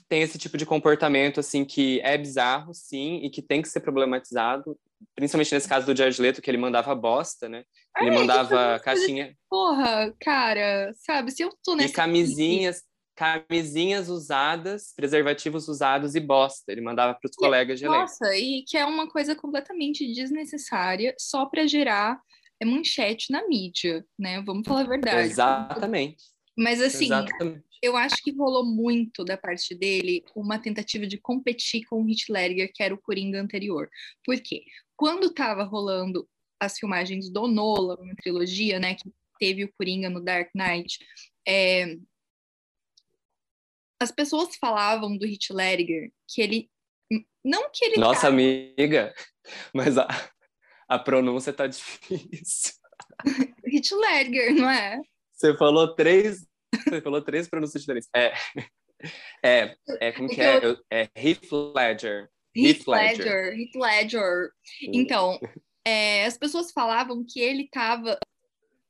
[0.09, 3.81] têm esse tipo de comportamento assim que é bizarro, sim, e que tem que ser
[3.81, 4.79] problematizado,
[5.15, 7.65] principalmente nesse caso do Jared Leto, que ele mandava bosta, né?
[7.99, 9.37] Ele é, mandava caixinha.
[9.49, 11.31] Porra, cara, sabe?
[11.31, 11.89] Se eu tô nessa.
[11.89, 12.83] E camisinhas,
[13.17, 16.71] camisinhas usadas, preservativos usados e bosta.
[16.71, 18.01] Ele mandava para os colegas de elenco.
[18.01, 22.21] Nossa, e que é uma coisa completamente desnecessária, só para gerar
[22.61, 24.43] é manchete na mídia, né?
[24.43, 25.29] Vamos falar a verdade.
[25.29, 26.25] Exatamente.
[26.57, 27.63] Mas assim, Exatamente.
[27.81, 32.73] eu acho que rolou muito da parte dele uma tentativa de competir com o Ledger,
[32.75, 33.89] que era o Coringa anterior.
[34.25, 34.65] Por quê?
[34.97, 36.29] Quando estava rolando
[36.61, 40.99] as filmagens do Nolan, uma trilogia, né, que teve o Coringa no Dark Knight,
[41.47, 41.97] é,
[44.01, 46.71] as pessoas falavam do Heath Ledger que ele
[47.45, 48.29] não que ele Nossa tá...
[48.29, 49.15] amiga,
[49.75, 50.07] mas a,
[50.89, 52.75] a pronúncia tá difícil.
[53.65, 55.01] Heath Ledger, não é?
[55.33, 56.47] Você falou três,
[56.85, 58.09] você falou três pronúncias diferentes.
[58.15, 58.35] É,
[59.43, 60.65] é, é como que é?
[60.65, 60.77] Eu...
[60.91, 62.29] É Heath Ledger.
[62.57, 63.59] Heath Ledger.
[63.59, 64.51] Heath Ledger.
[64.83, 65.39] Então,
[65.89, 68.19] é, as pessoas falavam que ele estava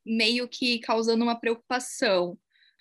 [0.05, 2.37] meio que causando uma preocupação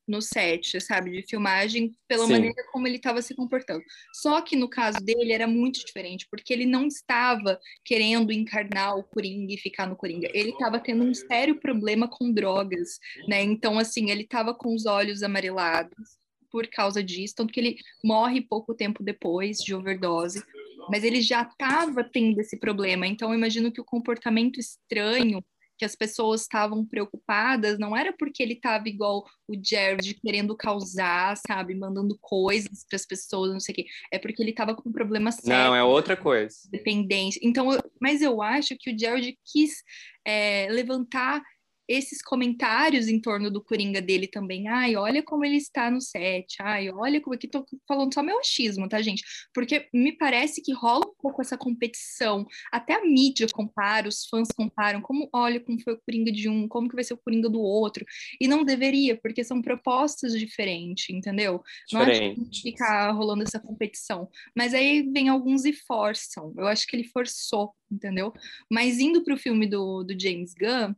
[0.07, 2.31] no set, sabe, de filmagem, pela Sim.
[2.31, 3.83] maneira como ele estava se comportando.
[4.13, 9.03] Só que no caso dele era muito diferente, porque ele não estava querendo encarnar o
[9.03, 10.29] Coringa e ficar no Coringa.
[10.33, 13.43] Ele estava tendo um sério problema com drogas, né?
[13.43, 16.17] Então, assim, ele estava com os olhos amarelados
[16.49, 20.41] por causa disso, tanto que ele morre pouco tempo depois de overdose
[20.89, 23.07] mas ele já estava tendo esse problema.
[23.07, 25.43] Então, eu imagino que o comportamento estranho
[25.77, 31.37] que as pessoas estavam preocupadas não era porque ele estava igual o Jared querendo causar,
[31.37, 33.85] sabe, mandando coisas para as pessoas, não sei o quê.
[34.11, 35.65] É porque ele estava com um problema sério.
[35.65, 36.55] Não, é outra coisa.
[36.71, 37.39] Dependência.
[37.43, 39.83] Então, eu, mas eu acho que o Jared quis
[40.25, 41.41] é, levantar
[41.87, 44.67] esses comentários em torno do Coringa dele também.
[44.67, 46.55] Ai, olha como ele está no set.
[46.61, 49.23] Ai, olha como aqui tô falando só meu achismo, tá, gente?
[49.53, 52.45] Porque me parece que rola um pouco essa competição.
[52.71, 56.67] Até a mídia compara, os fãs comparam, como olha como foi o Coringa de um,
[56.67, 58.05] como que vai ser o Coringa do outro.
[58.39, 61.61] E não deveria, porque são propostas diferentes, entendeu?
[61.87, 62.39] Diferente.
[62.39, 64.29] Não ficar rolando essa competição.
[64.55, 66.53] Mas aí vem alguns e forçam.
[66.57, 68.33] Eu acho que ele forçou, entendeu?
[68.71, 70.93] Mas indo para o filme do, do James Gunn,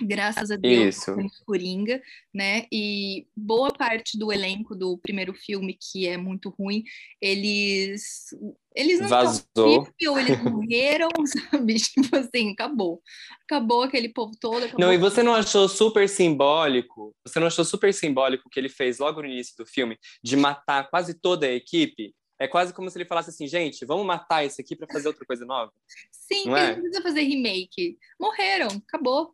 [0.00, 1.16] graças a Deus, Isso.
[1.46, 2.66] Coringa, né?
[2.72, 6.82] E boa parte do elenco do primeiro filme, que é muito ruim,
[7.20, 8.30] eles
[8.74, 9.86] eles não Vazou.
[10.08, 11.74] ou eles morreram, sabe?
[11.76, 13.00] Tipo assim, acabou.
[13.44, 14.68] Acabou aquele povo todo.
[14.78, 17.14] Não, e você não achou super simbólico?
[17.24, 20.36] Você não achou super simbólico o que ele fez logo no início do filme de
[20.36, 22.12] matar quase toda a equipe?
[22.36, 25.24] É quase como se ele falasse assim, gente, vamos matar esse aqui para fazer outra
[25.24, 25.72] coisa nova.
[26.10, 26.72] Sim, não é?
[26.72, 27.96] não precisa fazer remake.
[28.18, 29.32] Morreram, acabou.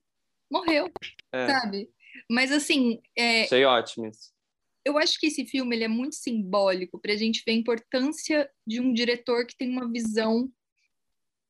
[0.51, 0.91] Morreu,
[1.33, 1.89] É, sabe?
[2.31, 4.33] Mas assim, é, achei ótimo isso.
[4.85, 8.51] eu acho que esse filme ele é muito simbólico para a gente ver a importância
[8.67, 10.51] de um diretor que tem uma visão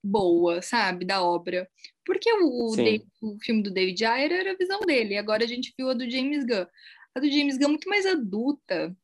[0.02, 1.68] boa, sabe, da obra.
[2.04, 2.74] Porque o.
[2.76, 5.90] David- o filme do David Ayer era a visão dele, e agora a gente viu
[5.90, 6.66] a do James Gunn.
[7.14, 8.96] A do James Gunn é muito mais adulta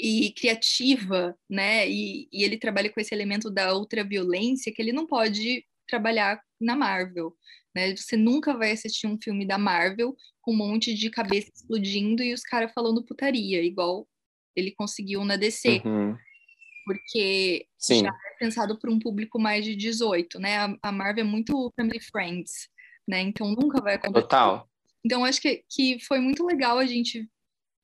[0.00, 1.88] e criativa, né?
[1.88, 6.76] E, e ele trabalha com esse elemento da ultraviolência que ele não pode trabalhar na
[6.76, 7.36] Marvel.
[7.78, 7.94] Né?
[7.96, 12.34] Você nunca vai assistir um filme da Marvel com um monte de cabeça explodindo e
[12.34, 14.08] os caras falando putaria, igual
[14.56, 16.16] ele conseguiu na DC, Uhum.
[16.84, 20.58] porque Sim, já é pensado para um público mais de 18, né?
[20.58, 22.68] A, a Marvel é muito family friends,
[23.06, 23.20] né?
[23.20, 24.22] Então nunca vai acontecer.
[24.22, 24.68] total.
[25.04, 27.28] Então acho que, que foi muito legal a gente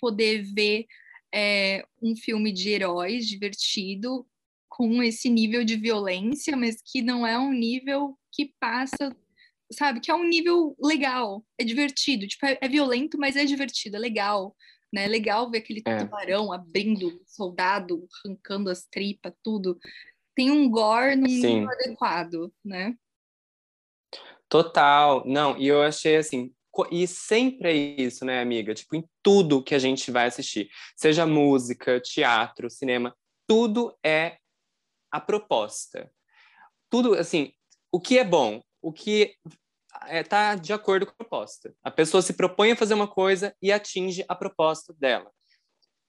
[0.01, 0.87] poder ver
[1.33, 4.27] é, um filme de heróis divertido
[4.69, 9.15] com esse nível de violência, mas que não é um nível que passa,
[9.73, 10.01] sabe?
[10.01, 13.99] Que é um nível legal, é divertido, tipo, é, é violento, mas é divertido, é
[13.99, 14.55] legal,
[14.93, 15.05] né?
[15.05, 15.99] É legal ver aquele É.
[15.99, 19.79] tubarão abrindo, soldado arrancando as tripas, tudo.
[20.35, 21.61] Tem um gore Sim.
[21.61, 22.97] nível adequado, né?
[24.49, 25.25] Total.
[25.27, 26.53] Não, e eu achei assim,
[26.91, 28.75] e sempre é isso, né, amiga?
[28.75, 34.39] Tipo, em tudo que a gente vai assistir, seja música, teatro, cinema, tudo é
[35.11, 36.11] a proposta.
[36.91, 37.53] Tudo, assim,
[37.93, 39.35] o que é bom, o que
[40.09, 41.75] é, tá de acordo com a proposta.
[41.83, 45.31] A pessoa se propõe a fazer uma coisa e atinge a proposta dela.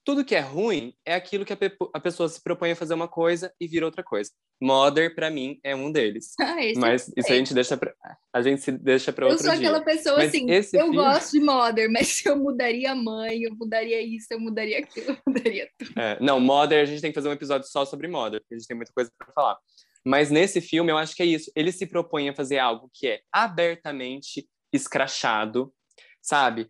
[0.04, 2.94] Tudo que é ruim é aquilo que a, pe- a pessoa se propõe a fazer
[2.94, 4.30] uma coisa e vira outra coisa.
[4.62, 6.34] Mother, para mim, é um deles.
[6.40, 7.92] Ah, Mas isso a gente deixa pra,
[8.32, 9.68] a gente se deixa para Eu outro sou dia.
[9.68, 13.54] aquela pessoa Mas assim, eu filme- gosto de Mother, mas eu mudaria a mãe, eu
[13.56, 15.98] mudaria isso, eu mudaria aquilo, eu mudaria tudo.
[16.00, 18.58] É, não, Mother, a gente tem que fazer um episódio só sobre Mother, porque a
[18.58, 19.58] gente tem muita coisa para falar.
[20.06, 21.50] Mas nesse filme, eu acho que é isso.
[21.56, 25.74] Ele se propõe a fazer algo que é abertamente escrachado,
[26.22, 26.68] sabe?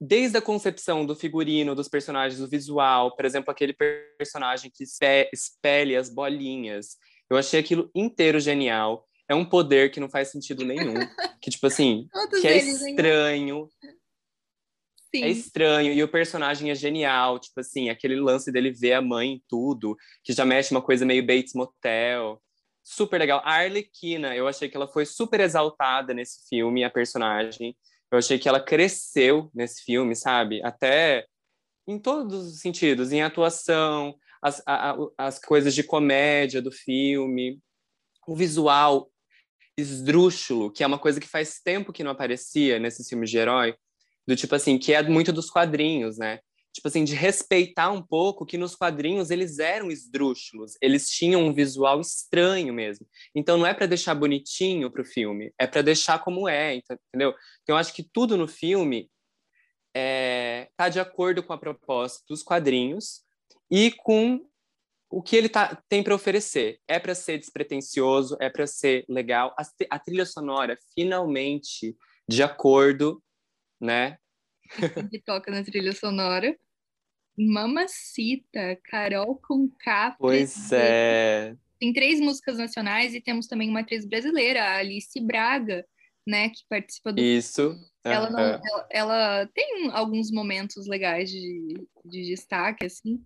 [0.00, 3.74] Desde a concepção do figurino, dos personagens, do visual, por exemplo, aquele
[4.16, 6.96] personagem que espe- espelha as bolinhas.
[7.28, 9.04] Eu achei aquilo inteiro genial.
[9.28, 10.94] É um poder que não faz sentido nenhum.
[11.42, 13.68] que, tipo assim, Todos que é estranho,
[15.12, 15.24] Sim.
[15.24, 19.32] é estranho e o personagem é genial, tipo assim, aquele lance dele ver a mãe
[19.32, 22.40] em tudo, que já mexe uma coisa meio Bates Motel.
[22.82, 23.40] Super legal.
[23.44, 27.76] A Arlequina, eu achei que ela foi super exaltada nesse filme, a personagem.
[28.10, 30.60] Eu achei que ela cresceu nesse filme, sabe?
[30.64, 31.26] Até
[31.86, 37.60] em todos os sentidos, em atuação, as, a- as coisas de comédia do filme,
[38.26, 39.10] o visual
[39.76, 43.74] esdrúxulo, que é uma coisa que faz tempo que não aparecia nesses filmes de herói,
[44.26, 46.40] do tipo assim, que é muito dos quadrinhos, né?
[46.72, 51.52] Tipo assim, de respeitar um pouco que nos quadrinhos eles eram esdrúxulos, eles tinham um
[51.52, 53.06] visual estranho mesmo.
[53.34, 57.34] Então não é para deixar bonitinho pro filme, é para deixar como é, entendeu?
[57.62, 59.10] Então eu acho que tudo no filme
[59.94, 63.22] é, tá de acordo com a proposta dos quadrinhos
[63.70, 64.40] e com
[65.10, 66.78] o que ele tá, tem para oferecer.
[66.86, 69.54] É para ser despretensioso, é para ser legal.
[69.58, 71.96] A, a trilha sonora finalmente
[72.28, 73.20] de acordo,
[73.80, 74.16] né?
[75.10, 76.56] que toca na trilha sonora.
[77.38, 80.16] Mamacita, Carol com K.
[80.18, 81.56] Pois é.
[81.78, 85.86] Tem três músicas nacionais e temos também uma atriz brasileira, a Alice Braga,
[86.26, 87.20] né, que participa do.
[87.20, 87.74] Isso.
[88.04, 88.60] Ela, não, aham.
[88.62, 93.22] ela, ela tem alguns momentos legais de, de destaque, assim,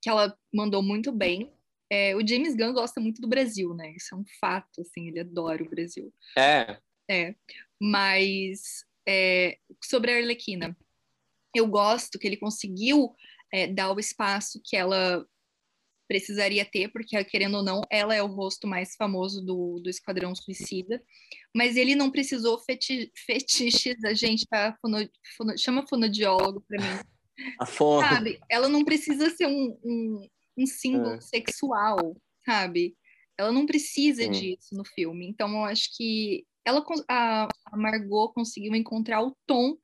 [0.00, 1.52] que ela mandou muito bem.
[1.90, 3.92] É, o James Gunn gosta muito do Brasil, né?
[3.96, 6.12] Isso é um fato, assim, ele adora o Brasil.
[6.36, 6.78] É.
[7.08, 7.34] É,
[7.80, 10.76] mas é, sobre a Arlequina,
[11.56, 13.14] eu gosto que ele conseguiu
[13.52, 15.24] é, dar o espaço que ela
[16.08, 20.34] precisaria ter, porque querendo ou não, ela é o rosto mais famoso do, do Esquadrão
[20.34, 21.02] Suicida.
[21.54, 24.76] Mas ele não precisou feti fetichizar, gente, tá?
[24.80, 24.98] Fono,
[25.36, 27.00] fono, chama fonodiólogo para mim.
[27.60, 28.06] A fono.
[28.08, 28.38] Sabe?
[28.48, 31.20] Ela não precisa ser um, um, um símbolo é.
[31.20, 32.96] sexual, sabe?
[33.36, 35.28] Ela não precisa disso no filme.
[35.28, 39.76] Então, eu acho que ela, a, a Margot conseguiu encontrar o tom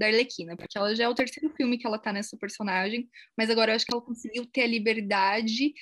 [0.00, 3.50] da Arlequina, porque ela já é o terceiro filme que ela tá nessa personagem, mas
[3.50, 5.74] agora eu acho que ela conseguiu ter a liberdade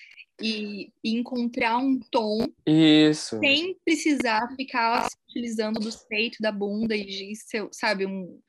[0.43, 3.39] e, e encontrar um tom Isso.
[3.39, 7.33] sem precisar ficar se utilizando do peito, da bunda e de,
[7.73, 8.41] sabe, um,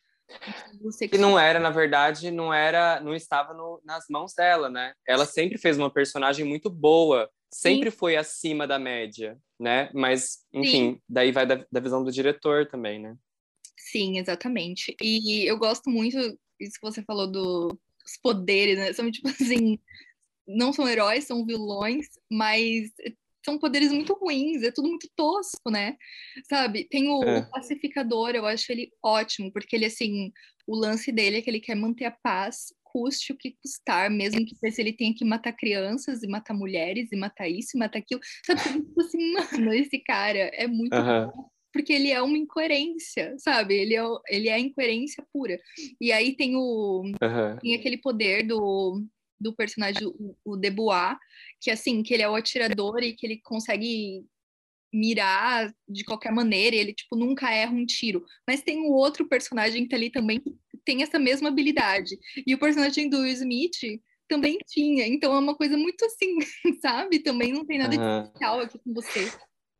[1.10, 4.94] que não era, na verdade, não era, não estava no, nas mãos dela, né?
[5.08, 7.98] Ela sempre fez uma personagem muito boa, sempre Sim.
[7.98, 9.90] foi acima da média, né?
[9.94, 11.02] Mas, enfim, Sim.
[11.10, 13.16] daí vai da, da, visão do diretor também, né?
[13.92, 14.96] Sim, exatamente.
[15.02, 16.18] E eu gosto muito
[16.60, 18.94] isso que você falou dos poderes, né?
[18.94, 19.80] São tipo assim,
[20.48, 22.92] não são heróis, são vilões, mas
[23.44, 25.96] são poderes muito ruins, é tudo muito tosco, né?
[26.48, 26.88] Sabe?
[26.90, 27.40] Tem o, é.
[27.40, 30.32] o, pacificador, eu acho ele ótimo, porque ele, assim,
[30.68, 34.46] o lance dele é que ele quer manter a paz, custe o que custar, mesmo
[34.46, 38.00] que se ele tenha que matar crianças e matar mulheres e matar isso e matar
[38.00, 38.22] aquilo.
[38.46, 38.60] Sabe?
[38.86, 43.76] Tipo assim, mano, esse cara é muito bom porque ele é uma incoerência, sabe?
[43.76, 45.60] Ele é, ele é incoerência pura.
[46.00, 47.58] E aí tem o uhum.
[47.62, 49.04] tem aquele poder do,
[49.40, 51.16] do personagem, o, o Debois,
[51.62, 54.26] que assim, que ele é o atirador e que ele consegue
[54.92, 58.26] mirar de qualquer maneira, e ele tipo nunca erra um tiro.
[58.48, 62.18] Mas tem um outro personagem que tá ali também que tem essa mesma habilidade.
[62.46, 65.08] E o personagem do Smith também tinha.
[65.08, 66.38] Então é uma coisa muito assim,
[66.82, 67.20] sabe?
[67.20, 68.22] Também não tem nada uhum.
[68.22, 69.32] de especial aqui com você.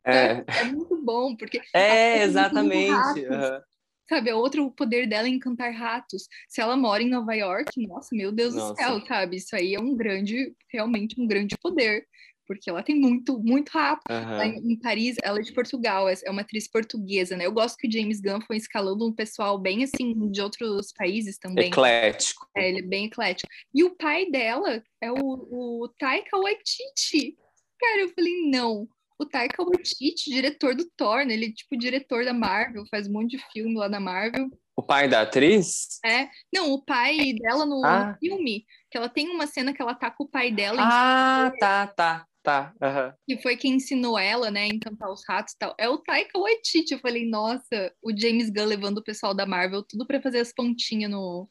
[0.04, 0.44] É.
[0.60, 1.60] é muito bom, porque.
[1.74, 3.20] É, exatamente.
[3.20, 3.60] Uhum.
[4.08, 6.26] Sabe, é outro poder dela é encantar ratos.
[6.48, 8.72] Se ela mora em Nova York, nossa, meu Deus nossa.
[8.72, 9.36] do céu, sabe?
[9.36, 12.04] Isso aí é um grande, realmente um grande poder.
[12.44, 14.00] Porque ela tem muito, muito rato.
[14.10, 14.42] Uhum.
[14.42, 17.46] Em, em, Paris, ela é de Portugal, é, é uma atriz portuguesa, né?
[17.46, 21.38] Eu gosto que o James Gunn foi escalando um pessoal bem assim, de outros países
[21.38, 21.68] também.
[21.68, 22.48] Eclético.
[22.56, 23.48] É, ele é bem eclético.
[23.72, 27.38] E o pai dela é o, o Taika Waititi.
[27.78, 28.88] Cara, eu falei, não
[29.20, 31.34] o Taika Waititi, diretor do Thor, né?
[31.34, 34.48] Ele é tipo diretor da Marvel, faz um monte de filme lá da Marvel.
[34.74, 35.98] O pai da atriz?
[36.04, 36.28] É.
[36.52, 38.16] Não, o pai dela no ah.
[38.18, 40.80] filme, que ela tem uma cena que ela tá com o pai dela.
[40.80, 42.26] Ah, tá, tá.
[42.42, 43.12] Tá, uhum.
[43.28, 45.74] Que foi quem ensinou ela, né, a encantar os ratos e tal.
[45.78, 46.94] É o Taika Waititi.
[46.94, 50.50] Eu falei, nossa, o James Gunn levando o pessoal da Marvel tudo para fazer as
[50.50, 51.46] pontinhas no,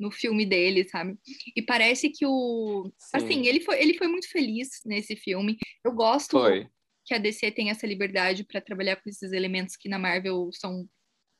[0.00, 1.18] no filme dele, sabe?
[1.54, 2.90] E parece que o.
[2.96, 3.16] Sim.
[3.18, 5.58] Assim, ele foi, ele foi muito feliz nesse filme.
[5.84, 6.66] Eu gosto foi
[7.04, 10.88] que a DC tem essa liberdade para trabalhar com esses elementos que na Marvel são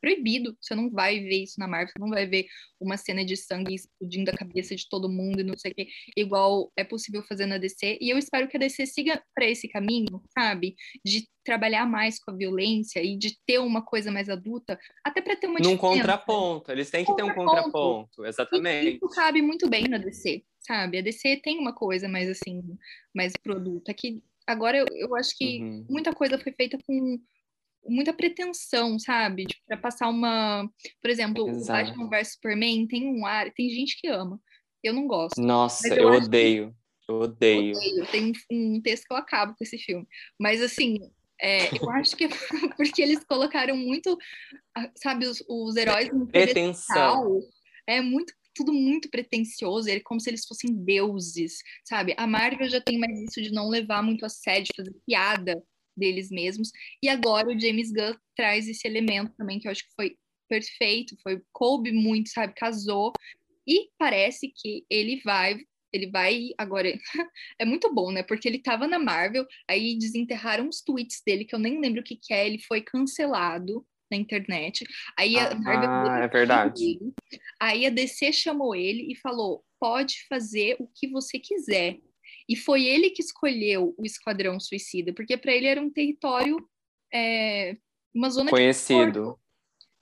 [0.03, 0.57] proibido.
[0.61, 2.47] Você não vai ver isso na Marvel, você não vai ver
[2.81, 5.87] uma cena de sangue explodindo a cabeça de todo mundo e não sei o que,
[6.17, 7.99] igual é possível fazer na DC.
[8.01, 10.75] E eu espero que a DC siga para esse caminho, sabe?
[11.05, 15.37] De trabalhar mais com a violência e de ter uma coisa mais adulta, até para
[15.37, 18.97] ter uma Num contraponto, eles têm que ter um contraponto, exatamente.
[18.97, 20.99] isso cabe muito bem na DC, sabe?
[20.99, 22.61] A DC tem uma coisa mais assim,
[23.15, 23.89] mais produto.
[23.89, 25.87] Aqui agora eu, eu acho que uhum.
[25.89, 27.19] muita coisa foi feita com
[27.87, 29.47] muita pretensão, sabe?
[29.47, 30.69] Tipo, para passar uma.
[31.01, 31.91] Por exemplo, Exato.
[31.91, 33.51] o Batman vs Superman tem um ar.
[33.53, 34.41] Tem gente que ama.
[34.83, 35.41] Eu não gosto.
[35.41, 36.75] Nossa, eu, eu odeio.
[37.09, 37.77] Eu odeio.
[37.77, 38.07] odeio.
[38.07, 40.07] Tem um, texto que eu acabo com esse filme.
[40.39, 40.99] Mas assim.
[41.41, 42.29] É, eu acho que é
[42.77, 44.17] porque eles colocaram muito,
[44.97, 47.41] sabe, os, os heróis no Pretensão.
[47.85, 52.15] É muito tudo muito pretencioso, é como se eles fossem deuses, sabe?
[52.17, 55.63] A Marvel já tem mais isso de não levar muito a sério, fazer piada
[55.97, 56.71] deles mesmos.
[57.03, 60.17] E agora o James Gunn traz esse elemento também que eu acho que foi
[60.49, 62.55] perfeito, foi coube muito, sabe?
[62.55, 63.13] Casou
[63.67, 65.59] e parece que ele vai
[65.93, 66.89] ele vai agora
[67.59, 68.23] é muito bom, né?
[68.23, 72.05] Porque ele tava na Marvel, aí desenterraram os tweets dele que eu nem lembro o
[72.05, 74.85] que que é, ele foi cancelado na internet.
[75.19, 76.85] Aí a Marvel ah, é verdade.
[76.85, 77.13] Ele.
[77.61, 81.99] Aí a DC chamou ele e falou: pode fazer o que você quiser.
[82.49, 86.57] E foi ele que escolheu o Esquadrão Suicida, porque para ele era um território,
[87.13, 87.77] é,
[88.15, 89.39] uma zona conhecido.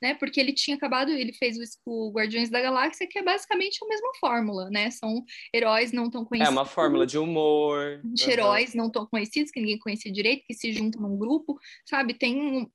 [0.02, 0.14] né?
[0.14, 3.88] Porque ele tinha acabado, ele fez o, o, Guardiões da Galáxia, que é basicamente a
[3.88, 4.90] mesma fórmula, né?
[4.90, 5.22] São
[5.54, 6.54] heróis não tão conhecidos.
[6.54, 8.00] É uma fórmula de humor.
[8.04, 8.30] De uhum.
[8.30, 12.14] heróis não tão conhecidos, que ninguém conhecia direito, que se juntam num grupo, sabe?
[12.14, 12.70] Tem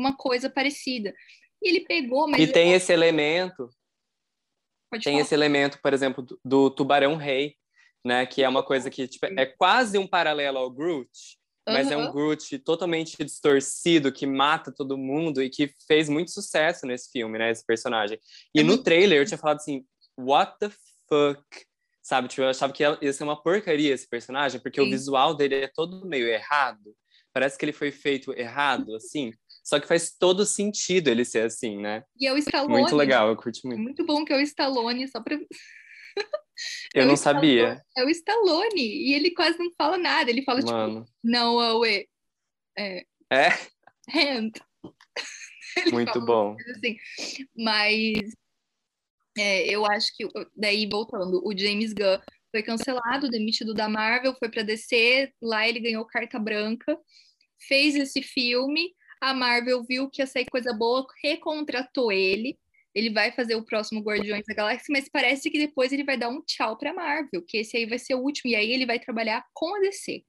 [0.00, 1.14] uma coisa parecida.
[1.62, 2.40] E ele pegou, mas.
[2.40, 3.68] E tem esse elemento.
[4.90, 5.22] Pode tem falar.
[5.22, 7.54] esse elemento, por exemplo, do, do Tubarão Rei,
[8.04, 8.26] né?
[8.26, 11.38] Que é uma coisa que tipo, é quase um paralelo ao Groot,
[11.68, 11.92] mas uhum.
[11.92, 17.10] é um Groot totalmente distorcido, que mata todo mundo e que fez muito sucesso nesse
[17.12, 17.50] filme, né?
[17.50, 18.18] Esse personagem.
[18.54, 18.84] E é no muito...
[18.84, 19.84] trailer eu tinha falado assim:
[20.18, 20.70] what the
[21.08, 21.44] fuck?
[22.02, 22.28] Sabe?
[22.28, 24.86] Tipo, eu achava que ia ser uma porcaria esse personagem, porque Sim.
[24.86, 26.96] o visual dele é todo meio errado.
[27.32, 29.32] Parece que ele foi feito errado, assim.
[29.62, 32.02] Só que faz todo sentido ele ser assim, né?
[32.18, 32.80] E é o Stallone.
[32.80, 33.80] Muito legal, eu curti muito.
[33.80, 35.36] Muito bom que é o Stallone, só pra.
[36.94, 37.82] eu é não sabia.
[37.96, 38.80] É o Stallone.
[38.80, 40.30] E ele quase não fala nada.
[40.30, 41.04] Ele fala, tipo, Mano.
[41.04, 42.08] tipo, não, away.
[42.76, 43.04] É.
[43.30, 43.50] É?
[44.08, 44.52] Hand.
[45.92, 46.56] muito bom.
[46.74, 46.96] Assim.
[47.56, 48.34] Mas
[49.38, 52.18] é, eu acho que, daí voltando, o James Gunn
[52.50, 56.98] foi cancelado, demitido da Marvel, foi para DC, lá ele ganhou carta branca,
[57.68, 62.58] fez esse filme, a Marvel viu que ia sair coisa boa, recontratou ele,
[62.94, 66.28] ele vai fazer o próximo Guardiões da Galáxia, mas parece que depois ele vai dar
[66.28, 68.98] um tchau para Marvel, que esse aí vai ser o último, e aí ele vai
[68.98, 70.24] trabalhar com a DC.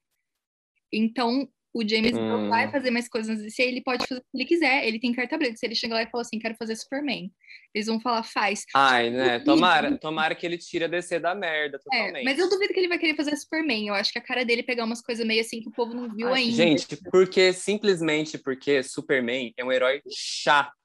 [0.92, 2.50] Então, o James hum.
[2.50, 5.38] vai fazer mais coisas DC, ele pode fazer o que ele quiser, ele tem carta
[5.38, 5.56] branca.
[5.56, 7.32] Se ele chegar lá e falar assim, quero fazer Superman,
[7.74, 8.66] eles vão falar, faz.
[8.76, 9.40] Ai, né?
[9.40, 12.18] Tomara, tomara que ele tire a DC da merda totalmente.
[12.18, 13.88] É, mas eu duvido que ele vai querer fazer Superman.
[13.88, 15.94] Eu acho que a cara dele é pegar umas coisas meio assim que o povo
[15.94, 16.56] não viu Ai, ainda.
[16.56, 20.76] Gente, porque simplesmente porque Superman é um herói chato.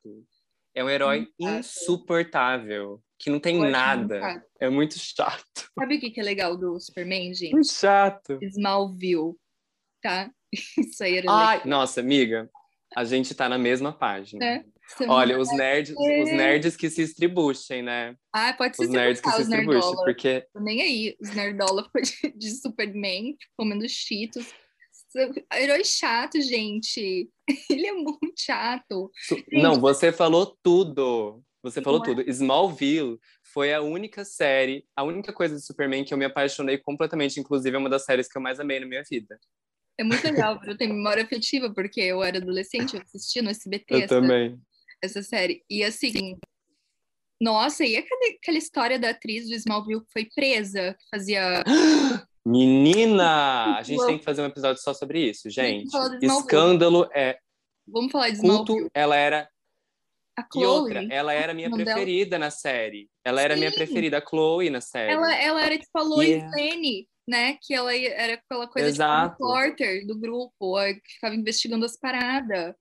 [0.73, 4.45] É um herói insuportável, que não tem nada.
[4.61, 5.71] É muito chato.
[5.75, 7.53] Sabe o que é legal do Superman, gente?
[7.53, 8.39] Muito chato.
[8.43, 9.35] Smallville,
[10.03, 10.31] tá?
[10.79, 11.69] Isso aí era Ai, legal.
[11.69, 12.51] nossa, amiga,
[12.95, 14.45] a gente tá na mesma página.
[14.45, 14.65] É.
[15.09, 18.17] Olha, os nerds, os nerds que se distribuem, né?
[18.33, 21.89] Ah, pode ser os nerds que se distribuem, porque nem aí, os nerdola
[22.37, 24.47] de, Superman comendo cheetos.
[25.53, 27.29] Herói chato, gente.
[27.71, 29.11] Ele é muito chato.
[29.29, 31.43] Gente, Não, você falou tudo.
[31.63, 32.05] Você falou é?
[32.05, 32.31] tudo.
[32.31, 37.41] Smallville foi a única série, a única coisa de Superman que eu me apaixonei completamente.
[37.41, 39.39] Inclusive, é uma das séries que eu mais amei na minha vida.
[39.99, 43.95] É muito legal, eu tenho memória afetiva, porque eu era adolescente, eu assistia no SBT
[43.95, 44.61] eu essa, também.
[45.03, 45.65] essa série.
[45.71, 46.37] E assim,
[47.41, 51.65] nossa, e aquela, aquela história da atriz do Smallville que foi presa, que fazia.
[52.45, 53.77] Menina!
[53.77, 55.89] A gente tem que fazer um episódio só sobre isso, gente.
[56.23, 57.39] Escândalo é.
[57.87, 58.81] Vamos falar de Smallville.
[58.81, 59.49] Culto, ela era.
[60.39, 62.45] A Chloe, e outra, ela era minha preferida dela.
[62.45, 63.09] na série.
[63.25, 63.45] Ela Sim.
[63.45, 65.13] era minha preferida, a Chloe, na série.
[65.13, 66.51] Ela, ela era tipo a Lois yeah.
[66.51, 67.59] Lane né?
[67.61, 69.27] Que ela era aquela coisa Exato.
[69.27, 72.75] de repórter do grupo, que ficava investigando as paradas.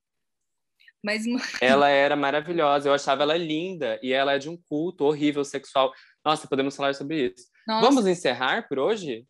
[1.03, 1.23] Mas
[1.61, 5.93] ela era maravilhosa, eu achava ela linda e ela é de um culto horrível sexual.
[6.23, 7.47] Nossa, podemos falar sobre isso.
[7.67, 7.85] Nossa.
[7.85, 9.25] Vamos encerrar por hoje?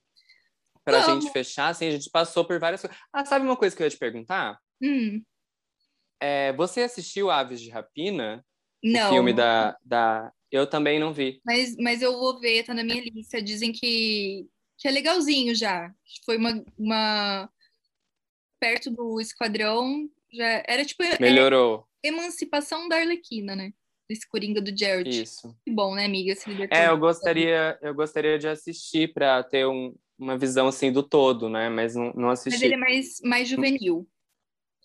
[0.84, 2.98] Para a gente fechar, assim, a gente passou por várias coisas.
[3.12, 4.60] Ah, sabe uma coisa que eu ia te perguntar?
[4.82, 5.24] Hum.
[6.22, 8.46] É, você assistiu Aves de Rapina?
[8.84, 9.08] Não.
[9.08, 10.32] O filme da, da.
[10.52, 11.42] Eu também não vi.
[11.44, 13.42] Mas, mas eu vou ver, tá na minha lista.
[13.42, 14.48] Dizem que
[14.78, 15.94] que é legalzinho já.
[16.26, 17.50] Foi uma, uma
[18.60, 21.88] perto do esquadrão, já era tipo melhorou.
[22.04, 23.72] emancipação da Arlequina, né?
[24.10, 25.24] Desse Coringa do Jared.
[25.24, 25.56] Isso.
[25.64, 26.34] Que bom, né, amiga?
[26.70, 31.50] é, eu gostaria, eu gostaria de assistir para ter um, uma visão assim do todo,
[31.50, 31.70] né?
[31.70, 32.56] Mas não, não assisti.
[32.56, 34.08] Mas ele é mais, mais juvenil.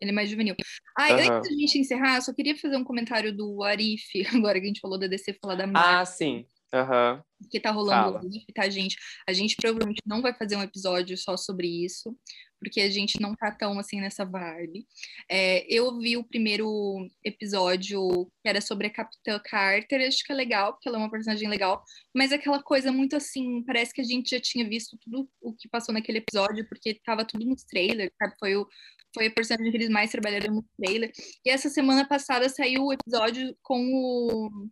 [0.01, 0.57] Ele é mais juvenil.
[0.99, 1.19] Ah, uhum.
[1.19, 4.81] antes da gente encerrar, só queria fazer um comentário do Arif, agora que a gente
[4.81, 6.01] falou da DC, falar da Marvel.
[6.01, 6.47] Ah, sim.
[6.73, 7.23] Uhum.
[7.51, 8.97] Que tá rolando Arif, tá, gente?
[9.27, 12.17] A gente provavelmente não vai fazer um episódio só sobre isso,
[12.59, 14.87] porque a gente não tá tão assim nessa vibe.
[15.29, 20.35] É, eu vi o primeiro episódio que era sobre a Capitã Carter, acho que é
[20.35, 21.83] legal, porque ela é uma personagem legal,
[22.15, 25.69] mas aquela coisa muito assim, parece que a gente já tinha visto tudo o que
[25.69, 28.35] passou naquele episódio, porque tava tudo nos trailers, sabe?
[28.39, 28.67] Foi o
[29.15, 31.11] foi a personagem que eles mais trabalharam no trailer.
[31.45, 34.71] E essa semana passada saiu o episódio com o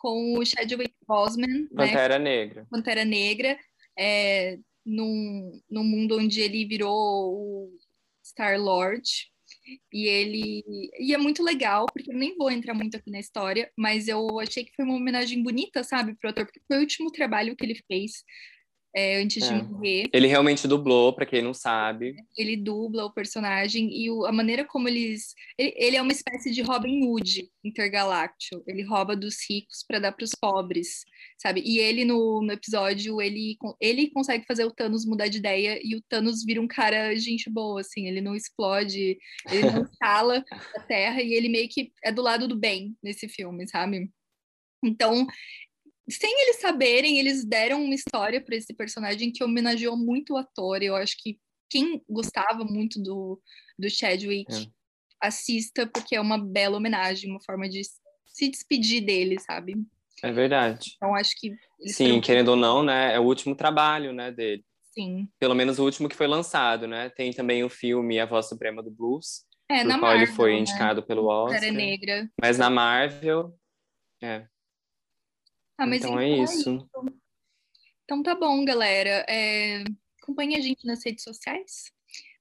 [0.00, 1.68] com o Chadwick Boseman.
[1.70, 1.86] Né?
[1.86, 2.24] Pantera né?
[2.24, 2.66] Negra.
[2.70, 3.58] Pantera Negra,
[3.98, 7.78] é, num, num mundo onde ele virou o
[8.24, 9.02] Star-Lord.
[9.92, 10.64] E ele.
[10.98, 14.40] E é muito legal, porque eu nem vou entrar muito aqui na história, mas eu
[14.40, 17.64] achei que foi uma homenagem bonita, sabe, pro ator, porque foi o último trabalho que
[17.64, 18.24] ele fez
[18.94, 19.58] é, antes é.
[19.58, 20.08] de morrer.
[20.12, 22.16] Ele realmente dublou, para quem não sabe.
[22.36, 25.34] Ele dubla o personagem e o, a maneira como eles.
[25.56, 28.62] Ele, ele, é uma espécie de Robin Hood intergaláctico.
[28.66, 31.04] Ele rouba dos ricos para dar para os pobres,
[31.38, 31.62] sabe?
[31.64, 35.94] E ele no, no episódio ele, ele consegue fazer o Thanos mudar de ideia e
[35.94, 38.06] o Thanos vira um cara gente boa, assim.
[38.06, 39.18] Ele não explode,
[39.50, 40.44] ele não escala
[40.76, 44.10] a Terra e ele meio que é do lado do bem nesse filme, sabe?
[44.82, 45.26] Então,
[46.10, 50.82] sem eles saberem, eles deram uma história para esse personagem que homenageou muito o ator.
[50.82, 51.38] Eu acho que
[51.68, 53.40] quem gostava muito do,
[53.78, 54.66] do Chadwick é.
[55.20, 57.82] assista, porque é uma bela homenagem, uma forma de
[58.26, 59.74] se despedir dele, sabe?
[60.22, 60.92] É verdade.
[60.96, 61.54] Então acho que.
[61.86, 62.20] Sim, foram...
[62.20, 63.14] querendo ou não, né?
[63.14, 64.64] É o último trabalho, né, dele.
[64.92, 65.28] Sim.
[65.38, 67.08] Pelo menos o último que foi lançado, né?
[67.10, 69.44] Tem também o filme A Voz Suprema do Blues.
[69.68, 70.58] É, na qual Marvel, ele foi né?
[70.58, 71.60] indicado pelo Oscar.
[71.60, 72.28] Cara Negra.
[72.40, 73.54] Mas na Marvel,
[74.20, 74.46] é.
[75.80, 76.88] Ah, então, então é, é isso.
[78.04, 79.24] Então tá bom, galera.
[79.26, 79.82] É...
[80.22, 81.90] Acompanhe a gente nas redes sociais.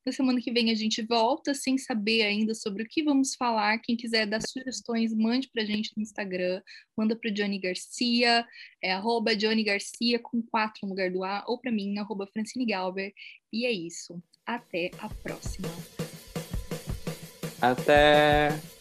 [0.05, 3.77] Na semana que vem a gente volta sem saber ainda sobre o que vamos falar.
[3.79, 6.61] Quem quiser dar sugestões, mande pra gente no Instagram,
[6.97, 8.45] manda pro Johnny Garcia,
[8.81, 12.65] é arroba Johnny Garcia com quatro no lugar do A, ou para mim, arroba Francine
[12.65, 13.13] Galber.
[13.53, 14.21] E é isso.
[14.45, 15.67] Até a próxima.
[17.61, 18.78] Até!